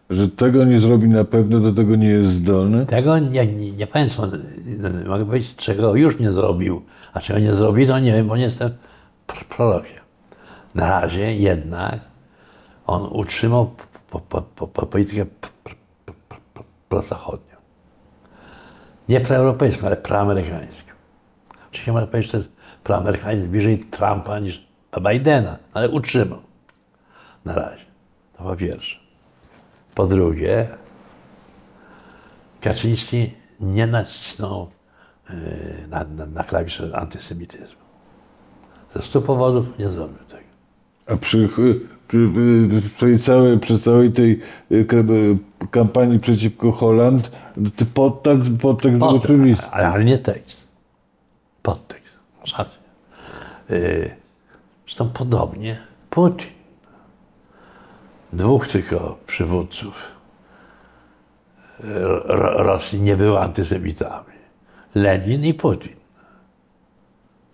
Że 0.09 0.29
tego 0.29 0.65
nie 0.65 0.79
zrobi 0.79 1.07
na 1.07 1.23
pewno, 1.23 1.59
do 1.59 1.73
tego 1.73 1.95
nie 1.95 2.07
jest 2.09 2.29
zdolny? 2.29 2.85
Tego 2.85 3.19
nie, 3.19 3.47
nie, 3.47 3.71
nie 3.71 3.87
co, 4.09 4.27
mogę 5.07 5.25
powiedzieć, 5.25 5.55
czego 5.55 5.95
już 5.95 6.19
nie 6.19 6.33
zrobił, 6.33 6.81
a 7.13 7.19
czego 7.19 7.39
nie 7.39 7.53
zrobi, 7.53 7.87
to 7.87 7.99
nie 7.99 8.13
wiem, 8.13 8.27
bo 8.27 8.37
nie 8.37 8.43
jestem 8.43 8.71
pr- 9.27 9.45
prorokiem. 9.45 9.99
Na 10.75 11.01
razie 11.01 11.35
jednak 11.35 11.99
on 12.87 13.09
utrzymał 13.11 13.71
po, 14.09 14.19
po, 14.19 14.41
po, 14.41 14.67
po 14.67 14.85
politykę 14.85 15.25
prozachodnią. 16.89 17.55
Nie 19.09 19.21
proeuropejską, 19.21 19.87
ale 19.87 19.95
proamerykańską. 19.97 20.91
Oczywiście 21.69 21.91
można 21.93 22.07
powiedzieć, 22.07 22.31
że 22.31 22.37
to 22.37 22.37
jest 22.37 22.49
proamerykanizm 22.83 23.51
bliżej 23.51 23.79
Trumpa 23.79 24.39
niż 24.39 24.67
Bidena, 25.09 25.57
ale 25.73 25.89
utrzymał. 25.89 26.39
Na 27.45 27.55
razie. 27.55 27.85
To 28.37 28.43
po 28.43 28.55
pierwsze. 28.55 29.04
Po 29.95 30.07
drugie, 30.07 30.67
Kaczyński 32.61 33.31
nie 33.59 33.87
nacisnął 33.87 34.67
yy, 35.29 35.35
na, 35.89 36.03
na, 36.03 36.25
na 36.25 36.43
klawisze 36.43 36.91
antysemityzmu. 36.95 37.81
Ze 38.95 39.01
stu 39.01 39.21
powodów 39.21 39.79
nie 39.79 39.89
zrobił 39.89 40.17
tego. 40.17 40.43
A 41.07 41.15
przy, 41.15 41.49
przy, 42.07 42.29
przy, 42.97 43.19
całej, 43.19 43.59
przy 43.59 43.79
całej 43.79 44.11
tej 44.11 44.39
k- 44.87 44.95
y, 44.97 45.37
kampanii 45.71 46.19
przeciwko 46.19 46.71
Holand, 46.71 47.31
ty 47.75 47.85
podtekst, 47.85 48.49
podtekst 48.61 48.97
był 48.97 49.07
oczywisty. 49.07 49.65
ale, 49.71 49.87
ale 49.89 50.03
nie 50.05 50.17
tekst. 50.17 50.67
Podtekst. 51.61 52.13
Masz 52.39 52.57
rację. 52.57 52.79
Yy, 53.69 54.11
zresztą 54.85 55.09
podobnie 55.09 55.77
Putin. 56.09 56.47
Dwóch 58.35 58.67
tylko 58.67 59.17
przywódców 59.27 60.01
Ro- 61.79 62.23
Ro- 62.27 62.63
Rosji 62.63 63.01
nie 63.01 63.17
było 63.17 63.41
antysemitami. 63.41 64.35
Lenin 64.95 65.43
i 65.45 65.53
Putin. 65.53 65.91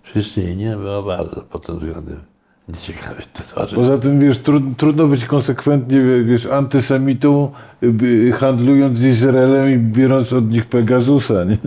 Wszyscy 0.04 0.42
inni 0.42 0.70
było 0.76 1.04
bardzo 1.04 1.42
pod 1.42 1.66
tym 1.66 1.80
względem 1.80 2.20
nieciekawe. 2.68 3.22
Poza 3.76 3.98
tym, 3.98 4.20
wiesz, 4.20 4.38
trud, 4.38 4.64
trudno 4.78 5.08
być 5.08 5.26
konsekwentnie, 5.26 6.02
wiesz, 6.26 6.46
antysemitą, 6.46 7.52
y, 7.84 8.32
handlując 8.32 8.98
z 8.98 9.04
Izraelem 9.04 9.72
i 9.74 9.78
biorąc 9.78 10.34
od 10.34 10.52
nich 10.52 10.66
Pegasusa, 10.66 11.44
nie? 11.44 11.58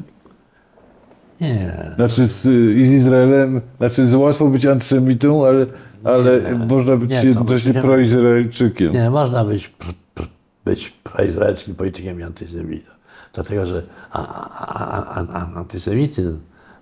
Nie. 1.41 1.93
Znaczy 1.97 2.29
z, 2.29 2.45
i 2.77 2.87
z 2.87 2.91
Izraelem, 2.93 3.61
znaczy 3.79 4.17
łatwo 4.17 4.47
być 4.49 4.67
antysemitą, 4.67 5.47
ale, 5.47 5.67
ale 6.05 6.59
można 6.67 6.97
być 6.97 7.11
Nie, 7.11 7.23
jednocześnie 7.25 7.73
nie- 7.73 7.83
proizraelczykiem. 7.83 8.93
Nie, 8.93 9.11
można 9.11 9.45
być, 9.45 9.69
pr, 9.69 9.89
pr, 10.15 10.27
być 10.65 10.91
proizraelskim 10.91 11.75
politykiem 11.75 12.21
i 12.21 12.23
antysemitą. 12.23 12.93
Dlatego, 13.33 13.67
że 13.67 13.83
antysemityzm 15.55 16.39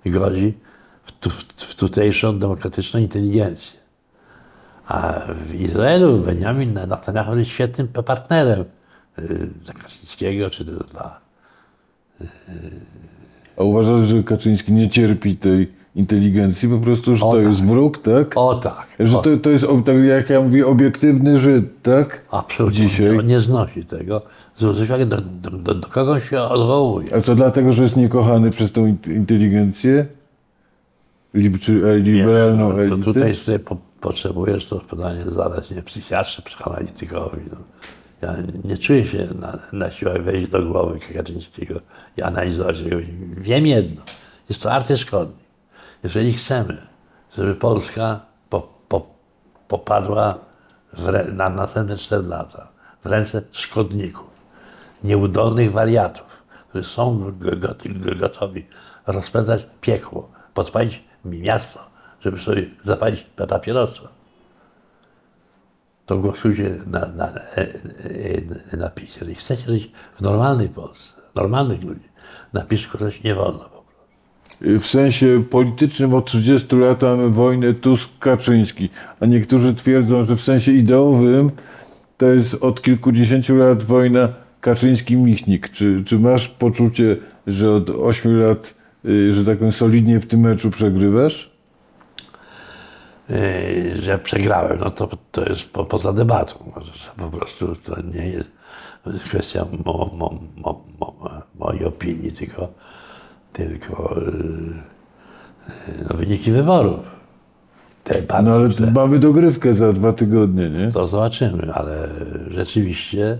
godzi 0.07 0.55
w, 1.03 1.13
tu, 1.13 1.31
w, 1.31 1.45
w 1.57 1.75
tutejszą 1.75 2.39
demokratyczną 2.39 3.01
inteligencję. 3.01 3.81
A 4.87 5.21
w 5.35 5.55
Izraelu 5.55 6.19
Benjamin 6.19 6.73
Netanyahu 6.73 7.39
jest 7.39 7.51
świetnym 7.51 7.89
partnerem 7.89 8.65
y, 9.19 9.49
dla 9.65 9.75
Kaczyńskiego 9.75 10.51
czy 10.51 10.65
dla... 10.65 11.21
A 13.57 13.63
uważasz, 13.63 14.01
że 14.01 14.23
Kaczyński 14.23 14.73
nie 14.73 14.91
cierpi 14.91 15.37
tej 15.37 15.82
inteligencji, 15.95 16.69
po 16.69 16.79
prostu, 16.79 17.15
że 17.17 17.25
O 17.27 17.31
to 17.33 17.37
tak. 17.39 17.47
jest 17.47 17.65
wróg, 17.65 18.03
tak? 18.03 18.33
O 18.37 18.55
tak, 18.55 18.87
Że 19.01 19.19
o, 19.19 19.23
to, 19.23 19.37
to 19.37 19.51
jest, 19.51 19.65
tak 19.87 19.97
jak 20.09 20.31
ja 20.31 20.41
mówię, 20.41 20.67
obiektywny 20.67 21.39
Żyd, 21.39 21.83
tak? 21.83 22.23
absolutnie. 22.31 22.79
dzisiaj. 22.79 23.19
On 23.19 23.27
nie 23.27 23.41
znosi 23.41 23.85
tego. 23.85 24.23
Zwróć 24.57 24.81
uwagę, 24.81 25.07
do, 25.07 25.21
do, 25.21 25.51
do, 25.51 25.75
do 25.75 25.89
kogo 25.89 26.21
się 26.21 26.41
odwołuje. 26.41 27.15
A 27.17 27.21
to 27.21 27.35
dlatego, 27.35 27.73
że 27.73 27.83
jest 27.83 27.97
niekochany 27.97 28.51
przez 28.51 28.73
tą 28.73 28.87
int- 28.87 29.11
inteligencję? 29.13 30.07
Lib, 31.35 31.59
czy 31.61 31.73
e, 31.87 31.99
liberalną 31.99 32.77
Wiesz, 32.77 32.91
no, 32.91 32.97
to 32.97 33.05
tutaj 33.05 33.35
sobie 33.37 33.59
po, 33.59 33.77
potrzebujesz 34.01 34.67
to 34.67 34.79
pytanie 34.79 35.23
zadać 35.27 35.71
nie 35.71 35.83
psychiatrze, 35.83 36.43
psychoanalitykowi. 36.43 37.41
No. 37.53 37.59
Ja 38.23 38.35
nie 38.65 38.79
czuję 38.79 39.07
się 39.07 39.29
na, 39.41 39.59
na 39.73 39.91
siłę 39.91 40.19
wejść 40.19 40.47
do 40.49 40.63
głowy 40.63 40.99
Kaczyńskiego 41.15 41.81
i 42.17 42.23
analizować 42.23 42.81
jego. 42.81 42.97
Wiem 43.37 43.67
jedno, 43.67 44.03
jest 44.49 44.63
to 44.63 44.73
artyszkodnik. 44.73 45.42
Jeżeli 46.03 46.33
chcemy, 46.33 46.87
żeby 47.37 47.55
Polska 47.55 48.21
po, 48.51 48.69
po, 48.89 49.07
popadła 49.69 50.39
w 50.93 51.33
na 51.33 51.49
następne 51.49 51.97
4 51.97 52.23
lata 52.23 52.69
w 53.05 53.07
ręce 53.07 53.43
szkodników, 53.51 54.43
nieudolnych 55.05 55.71
wariatów, 55.71 56.43
którzy 56.69 56.89
są 56.89 57.33
gotowi 58.21 58.67
rozpędzać 59.07 59.67
piekło, 59.81 60.31
podpalić 60.55 61.05
mi 61.25 61.41
miasto, 61.41 61.81
żeby 62.21 62.41
sobie 62.41 62.67
zapalić 62.85 63.27
pa- 63.37 63.47
papierosa, 63.47 64.09
to 66.07 66.19
głosujcie 66.19 66.81
na, 66.87 67.07
na, 67.07 67.29
e, 67.29 67.75
e, 68.73 68.77
na 68.77 68.91
PiS. 68.91 69.15
Jeżeli 69.15 69.35
chcecie 69.35 69.71
żyć 69.71 69.93
w 70.15 70.21
normalnej 70.21 70.69
Polsce, 70.69 71.13
normalnych 71.35 71.85
ludzi, 71.85 72.09
na 72.53 72.65
PiS 72.65 72.87
coś 72.99 73.23
nie 73.23 73.35
wolno. 73.35 73.82
W 74.63 74.87
sensie 74.87 75.45
politycznym 75.51 76.15
od 76.15 76.27
30 76.27 76.77
lat 76.77 77.03
mamy 77.03 77.29
wojnę 77.29 77.75
Tusk-Kaczyński, 77.75 78.89
a 79.21 79.27
niektórzy 79.27 79.75
twierdzą, 79.75 80.25
że 80.25 80.37
w 80.37 80.41
sensie 80.41 80.73
ideowym 80.73 81.51
to 82.17 82.27
jest 82.27 82.55
od 82.55 82.83
kilkudziesięciu 82.83 83.57
lat 83.57 83.83
wojna 83.83 84.29
Kaczyński-Michnik. 84.61 85.71
Czy, 85.71 86.03
czy 86.07 86.19
masz 86.19 86.49
poczucie, 86.49 87.17
że 87.47 87.73
od 87.73 87.91
8 87.91 88.41
lat, 88.41 88.75
y, 89.05 89.33
że 89.33 89.45
tak 89.45 89.59
powiem, 89.59 89.73
solidnie 89.73 90.21
w 90.21 90.27
tym 90.27 90.41
meczu 90.41 90.71
przegrywasz? 90.71 91.51
Yy, 93.29 94.03
że 94.03 94.19
przegrałem, 94.19 94.79
no 94.81 94.91
to, 94.91 95.09
to 95.33 95.49
jest 95.49 95.71
po, 95.71 95.85
poza 95.85 96.13
debatą. 96.13 96.73
Po 97.17 97.31
prostu 97.31 97.77
to 97.77 98.03
nie 98.15 98.27
jest, 98.27 98.51
kwestia 99.25 99.67
mo, 99.85 100.11
mo, 100.17 100.41
mo, 100.57 100.85
mojej 101.55 101.85
opinii, 101.85 102.33
tylko, 102.33 102.69
tylko 103.53 104.15
yy, 104.21 106.03
no, 106.11 106.17
wyniki 106.17 106.53
wyborów. 106.53 107.23
Te 108.05 108.23
partie, 108.23 108.49
No 108.49 108.55
ale 108.55 108.69
które- 108.69 108.91
mamy 108.91 109.19
dogrywkę 109.19 109.75
za 109.75 109.93
dwa 109.93 110.13
tygodnie, 110.13 110.71
nie? 110.71 110.89
to 110.93 111.07
zobaczymy, 111.07 111.75
ale 111.75 112.09
rzeczywiście 112.49 113.39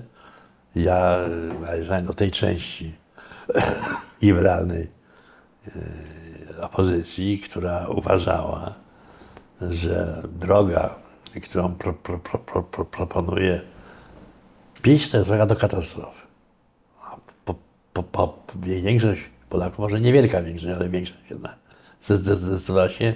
ja 0.75 1.17
należałem 1.61 2.07
do 2.07 2.15
tej 2.15 2.31
części 2.31 2.95
liberalnej 4.23 4.89
e, 5.67 6.63
opozycji, 6.63 7.39
która 7.39 7.89
uważała, 7.89 8.75
że 9.61 10.23
droga, 10.41 10.95
którą 11.43 11.75
pro, 11.75 11.93
pro, 11.93 12.19
pro, 12.19 12.39
pro, 12.39 12.63
pro, 12.63 12.85
proponuje 12.85 13.61
PiS, 14.83 15.11
to 15.11 15.17
jest 15.17 15.29
droga 15.29 15.47
do 15.47 15.57
katastrofy. 15.57 16.23
Po, 17.45 17.55
po, 17.93 18.03
po, 18.03 18.39
większość 18.61 19.31
Polaków, 19.53 19.79
może 19.79 20.01
niewielka 20.01 20.43
większość, 20.43 20.77
ale 20.77 20.89
większość 20.89 21.31
jednak, 21.31 21.57
zdecydowała 22.03 22.89
się 22.89 23.15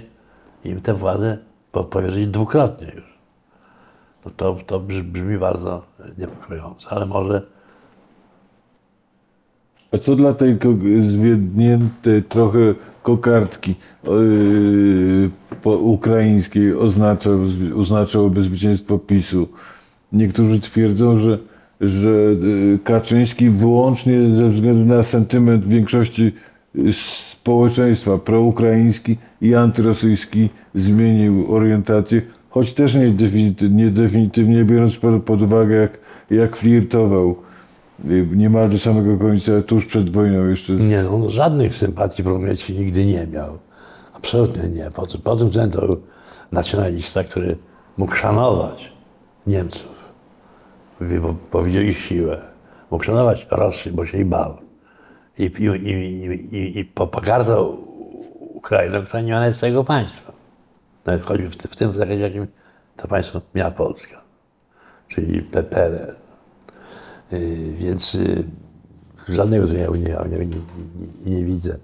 im 0.65 0.81
tę 0.81 0.93
władzę 0.93 1.37
po- 1.71 1.83
powierzyć 1.83 2.27
dwukrotnie 2.27 2.91
już. 2.95 3.17
No 4.25 4.31
to, 4.37 4.57
to 4.67 4.79
brz- 4.79 5.03
brzmi 5.03 5.37
bardzo 5.37 5.85
niepokojąco, 6.17 6.89
ale 6.89 7.05
może 7.05 7.41
A 9.91 9.97
co 9.97 10.15
dla 10.15 10.33
tej 10.33 10.57
zwiedniętej 11.01 12.23
trochę 12.23 12.59
kokardki 13.03 13.75
yy, 14.03 15.29
po 15.63 15.71
ukraińskiej 15.71 16.75
oznacza, 16.75 17.29
oznaczałoby 17.75 18.41
zwycięstwo 18.41 18.99
PiSu? 18.99 19.47
Niektórzy 20.11 20.59
twierdzą, 20.59 21.17
że, 21.17 21.39
że 21.81 22.09
yy, 22.09 22.79
Kaczyński 22.83 23.49
wyłącznie 23.49 24.31
ze 24.35 24.49
względu 24.49 24.85
na 24.85 25.03
sentyment 25.03 25.67
większości 25.67 26.31
yy, 26.75 26.93
społeczeństwa 27.47 28.17
proukraiński 28.17 29.17
i 29.41 29.55
antyrosyjski 29.55 30.49
zmienił 30.75 31.55
orientację, 31.55 32.21
choć 32.49 32.73
też 32.73 32.95
nie, 32.95 33.13
nie 33.69 33.91
definitywnie 33.91 34.65
biorąc 34.65 34.95
pod, 35.25 35.41
uwagę 35.41 35.75
jak, 35.75 35.97
jak 36.31 36.55
flirtował 36.55 37.35
y, 38.09 38.27
niemal 38.35 38.69
do 38.69 38.79
samego 38.79 39.17
końca, 39.17 39.61
tuż 39.61 39.85
przed 39.85 40.09
wojną 40.09 40.47
jeszcze. 40.47 40.73
Nie, 40.73 41.03
no, 41.03 41.29
żadnych 41.29 41.75
sympatii 41.75 42.23
proukraińskich 42.23 42.79
nigdy 42.79 43.05
nie 43.05 43.27
miał. 43.27 43.57
Absolutnie 44.13 44.69
nie. 44.69 44.91
Po, 45.23 45.35
tym 45.35 45.47
względem 45.47 45.81
to 45.81 45.97
nacjonalista, 46.51 47.23
który 47.23 47.57
mógł 47.97 48.15
szanować 48.15 48.91
Niemców, 49.47 49.96
ich 51.89 51.97
siłę. 51.99 52.41
Mógł 52.91 53.03
szanować 53.03 53.47
Rosję, 53.51 53.91
bo 53.91 54.05
się 54.05 54.17
jej 54.17 54.25
bał. 54.25 54.57
I, 55.39 55.43
i, 55.43 55.63
i, 55.63 55.91
i, 56.25 56.55
i, 56.55 56.79
i 56.79 56.85
po- 56.85 57.07
pogardzał 57.07 57.77
Ukrainę, 58.39 59.01
która 59.01 59.21
nie 59.21 59.31
ma 59.33 59.39
nawet 59.39 59.55
swojego 59.55 59.83
państwa. 59.83 60.31
Nawet 61.05 61.25
choćby 61.25 61.49
w, 61.49 61.55
w 61.55 61.75
tym 61.75 61.93
zakresie, 61.93 62.21
jakim 62.21 62.47
to 62.95 63.07
państwo 63.07 63.41
miała 63.55 63.71
Polska, 63.71 64.21
czyli 65.07 65.41
PRL. 65.41 66.15
Yy, 67.31 67.73
więc 67.73 68.13
yy, 68.13 68.43
żadnego 69.29 69.65
niego 69.65 69.95
nie, 69.95 70.17
nie, 70.37 70.45
nie, 70.45 71.35
nie 71.37 71.45
widzę 71.45 71.77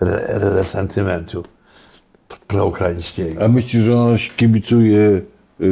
re, 0.00 0.28
re, 0.28 0.50
resentymentu 0.50 1.44
proukraińskiego. 2.46 3.44
A 3.44 3.48
myślisz, 3.48 3.82
że 3.84 3.96
on 3.96 4.16
kibicuje 4.36 5.00
y, 5.00 5.22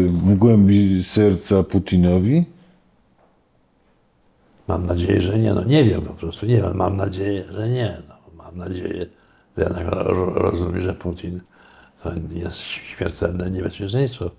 w 0.09 0.35
głębi 0.35 1.05
serca 1.05 1.63
Putinowi? 1.63 2.56
Mam 4.69 4.87
nadzieję, 4.87 5.21
że 5.21 5.39
nie. 5.39 5.55
No 5.55 5.65
nie 5.65 5.85
wiem 5.85 6.03
po 6.03 6.15
prostu, 6.15 6.47
nie 6.47 6.57
wiem. 6.63 6.77
Mam 6.77 6.97
nadzieję, 6.97 7.45
że 7.53 7.69
nie. 7.69 7.97
No, 8.09 8.15
mam 8.45 8.57
nadzieję, 8.59 9.07
że 9.57 9.65
jednak 9.65 9.87
ro- 9.91 10.35
rozumie, 10.35 10.83
że 10.83 10.95
Putin 10.95 11.41
to 12.03 12.11
jest 12.33 12.57
śmiertelne 12.61 13.51
niebezpieczeństwo 13.51 14.31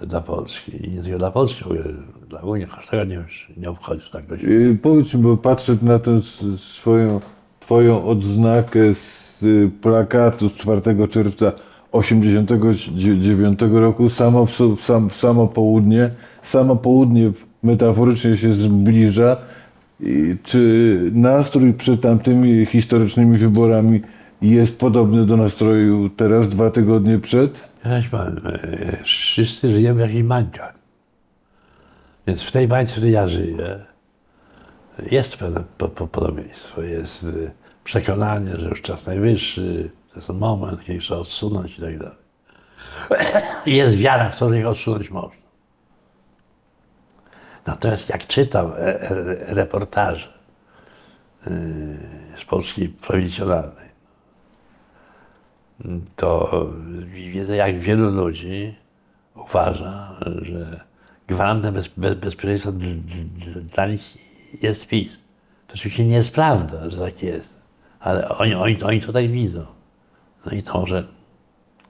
dla 0.00 0.20
Polski. 0.20 0.86
I 0.86 0.90
nie 0.90 1.02
tylko 1.02 1.18
dla 1.18 1.30
Polski, 1.30 1.64
ogóle 1.64 1.82
dla 2.28 2.40
Unii. 2.40 2.66
Każdego 2.66 3.04
nie, 3.04 3.24
nie 3.56 3.70
obchodzi 3.70 4.10
tak 4.12 4.26
dość. 4.26 4.44
Y, 4.44 4.78
Powiedz 4.82 5.14
bo 5.14 5.36
patrzę 5.36 5.76
na 5.82 5.98
tę 5.98 6.20
swoją, 6.56 7.20
twoją 7.60 8.04
odznakę 8.06 8.94
z 8.94 9.42
y, 9.42 9.70
plakatu 9.82 10.48
z 10.48 10.52
4 10.52 11.08
czerwca 11.08 11.52
89 11.92 13.60
roku, 13.72 14.08
samo, 14.08 14.46
w, 14.46 14.80
sam, 14.80 15.10
samo 15.10 15.46
południe, 15.46 16.10
samo 16.42 16.76
południe 16.76 17.32
metaforycznie 17.62 18.36
się 18.36 18.52
zbliża. 18.52 19.36
I 20.00 20.36
czy 20.42 21.00
nastrój 21.12 21.74
przed 21.74 22.00
tamtymi 22.00 22.66
historycznymi 22.66 23.38
wyborami 23.38 24.00
jest 24.42 24.78
podobny 24.78 25.26
do 25.26 25.36
nastroju 25.36 26.08
teraz, 26.08 26.48
dwa 26.48 26.70
tygodnie 26.70 27.18
przed? 27.18 27.68
Ci 28.02 28.08
powiem, 28.10 28.40
e, 28.46 29.02
wszyscy 29.02 29.70
żyjemy 29.72 29.98
w 29.98 30.00
jakichś 30.00 30.22
bańkach. 30.22 30.74
Więc 32.26 32.42
w 32.42 32.52
tej 32.52 32.68
bańce, 32.68 32.92
w 32.92 32.94
której 32.94 33.12
ja 33.12 33.26
żyję, 33.26 33.84
jest 35.10 35.36
pewne 35.36 35.64
po, 35.78 35.88
po, 35.88 36.06
podobieństwo. 36.06 36.82
Jest 36.82 37.24
e, 37.24 37.50
przekonanie, 37.84 38.56
że 38.56 38.68
już 38.68 38.82
czas 38.82 39.06
najwyższy, 39.06 39.90
to 40.12 40.16
jest 40.16 40.28
moment, 40.28 40.84
kiedy 40.84 40.98
trzeba 40.98 41.20
odsunąć 41.20 41.78
i 41.78 41.82
tak 41.82 41.98
dalej. 41.98 42.16
Jest 43.66 43.96
wiara 43.96 44.30
w 44.30 44.38
to, 44.38 44.48
że 44.48 44.58
ich 44.58 44.66
odsunąć 44.66 45.10
można. 45.10 45.37
Natomiast 47.68 48.08
jak 48.08 48.26
czytam 48.26 48.72
e, 48.72 48.76
e, 48.76 49.08
reportaże 49.54 50.28
e, 51.46 51.50
z 52.36 52.44
Polski 52.44 52.88
prowincjonalnej, 52.88 53.88
to 56.16 56.66
widzę, 57.04 57.56
jak 57.56 57.78
wielu 57.78 58.10
ludzi 58.10 58.74
uważa, 59.34 60.16
że 60.42 60.80
gwarantem 61.26 61.74
bez, 61.74 61.88
bez, 61.88 62.14
bezpieczeństwa 62.14 62.72
dla 63.74 63.86
nich 63.86 64.16
jest 64.62 64.86
PiS. 64.86 65.12
To 65.66 65.74
oczywiście 65.74 66.04
nie 66.04 66.16
jest 66.16 66.34
prawda, 66.34 66.90
że 66.90 66.98
tak 66.98 67.22
jest, 67.22 67.48
ale 68.00 68.28
oni, 68.28 68.54
oni, 68.54 68.82
oni 68.82 69.00
to 69.00 69.12
tak 69.12 69.26
widzą. 69.26 69.66
No 70.46 70.52
i 70.52 70.62
to 70.62 70.80
może 70.80 71.08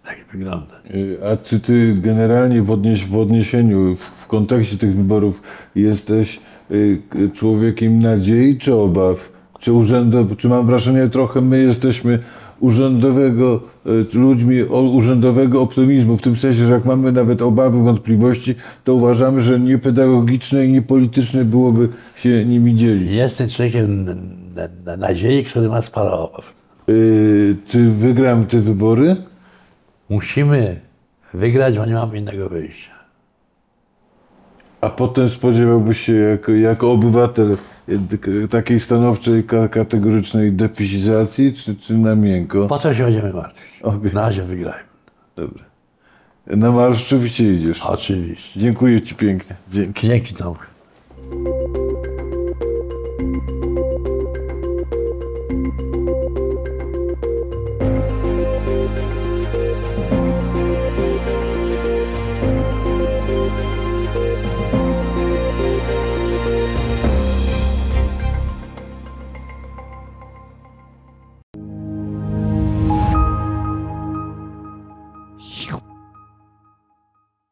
tak 0.08 0.24
wygląda. 0.32 0.74
Y, 0.94 1.18
A 1.32 1.36
czy 1.36 1.60
ty 1.60 1.94
generalnie 1.94 2.62
w, 2.62 2.70
odnieś, 2.70 3.06
w 3.06 3.16
odniesieniu, 3.16 3.96
w, 3.96 4.00
w 4.00 4.26
kontekście 4.26 4.78
tych 4.78 4.96
wyborów 4.96 5.42
jesteś 5.74 6.40
y, 6.70 7.00
człowiekiem 7.34 7.98
nadziei 7.98 8.58
czy 8.58 8.74
obaw? 8.74 9.32
Czy, 9.60 9.72
urzędo, 9.72 10.26
czy 10.36 10.48
mam 10.48 10.66
wrażenie 10.66 11.08
trochę 11.08 11.40
my 11.40 11.58
jesteśmy 11.62 12.18
urzędowego, 12.60 13.60
y, 14.14 14.18
ludźmi 14.18 14.62
o, 14.62 14.82
urzędowego 14.82 15.62
optymizmu, 15.62 16.16
w 16.16 16.22
tym 16.22 16.36
sensie, 16.36 16.66
że 16.66 16.72
jak 16.72 16.84
mamy 16.84 17.12
nawet 17.12 17.42
obawy, 17.42 17.82
wątpliwości, 17.82 18.54
to 18.84 18.94
uważamy, 18.94 19.40
że 19.40 19.60
nie 19.60 19.78
pedagogiczne 19.78 20.66
i 20.66 20.72
nie 20.72 20.82
polityczne 20.82 21.44
byłoby 21.44 21.88
się 22.16 22.44
nimi 22.44 22.74
dzielić. 22.74 23.10
Jestem 23.10 23.48
człowiekiem 23.48 24.04
na, 24.04 24.14
na, 24.14 24.68
na 24.86 24.96
nadziei, 24.96 25.44
który 25.44 25.68
ma 25.68 25.82
sporo 25.82 26.30
obaw. 26.30 26.52
Y, 26.88 27.56
czy 27.68 27.90
wygram 27.90 28.46
te 28.46 28.60
wybory? 28.60 29.16
Musimy 30.08 30.80
wygrać, 31.34 31.78
bo 31.78 31.86
nie 31.86 31.94
mamy 31.94 32.18
innego 32.18 32.48
wyjścia. 32.48 32.90
A 34.80 34.90
potem 34.90 35.28
spodziewałbyś 35.28 36.00
się 36.00 36.12
jako, 36.14 36.52
jako 36.52 36.92
obywatel 36.92 37.56
takiej 38.50 38.80
stanowczej, 38.80 39.44
ka- 39.44 39.68
kategorycznej 39.68 40.52
depisizacji, 40.52 41.52
czy, 41.52 41.76
czy 41.76 41.94
na 41.94 42.14
miękko? 42.14 42.66
Potem 42.66 42.94
się 42.94 43.04
będziemy 43.04 43.32
martwić. 43.32 43.82
Okej. 43.82 44.12
Na 44.12 44.20
razie 44.20 44.42
wygrajmy. 44.42 44.88
Dobra. 45.36 45.64
Na 46.46 46.72
marsz 46.72 46.98
rzeczywiście 46.98 47.54
idziesz. 47.54 47.82
Oczywiście. 47.82 48.60
Dziękuję 48.60 49.02
Ci 49.02 49.14
pięknie. 49.14 49.56
Dzięki. 49.72 50.06
Dzięki 50.06 50.34
Tomku. 50.34 50.62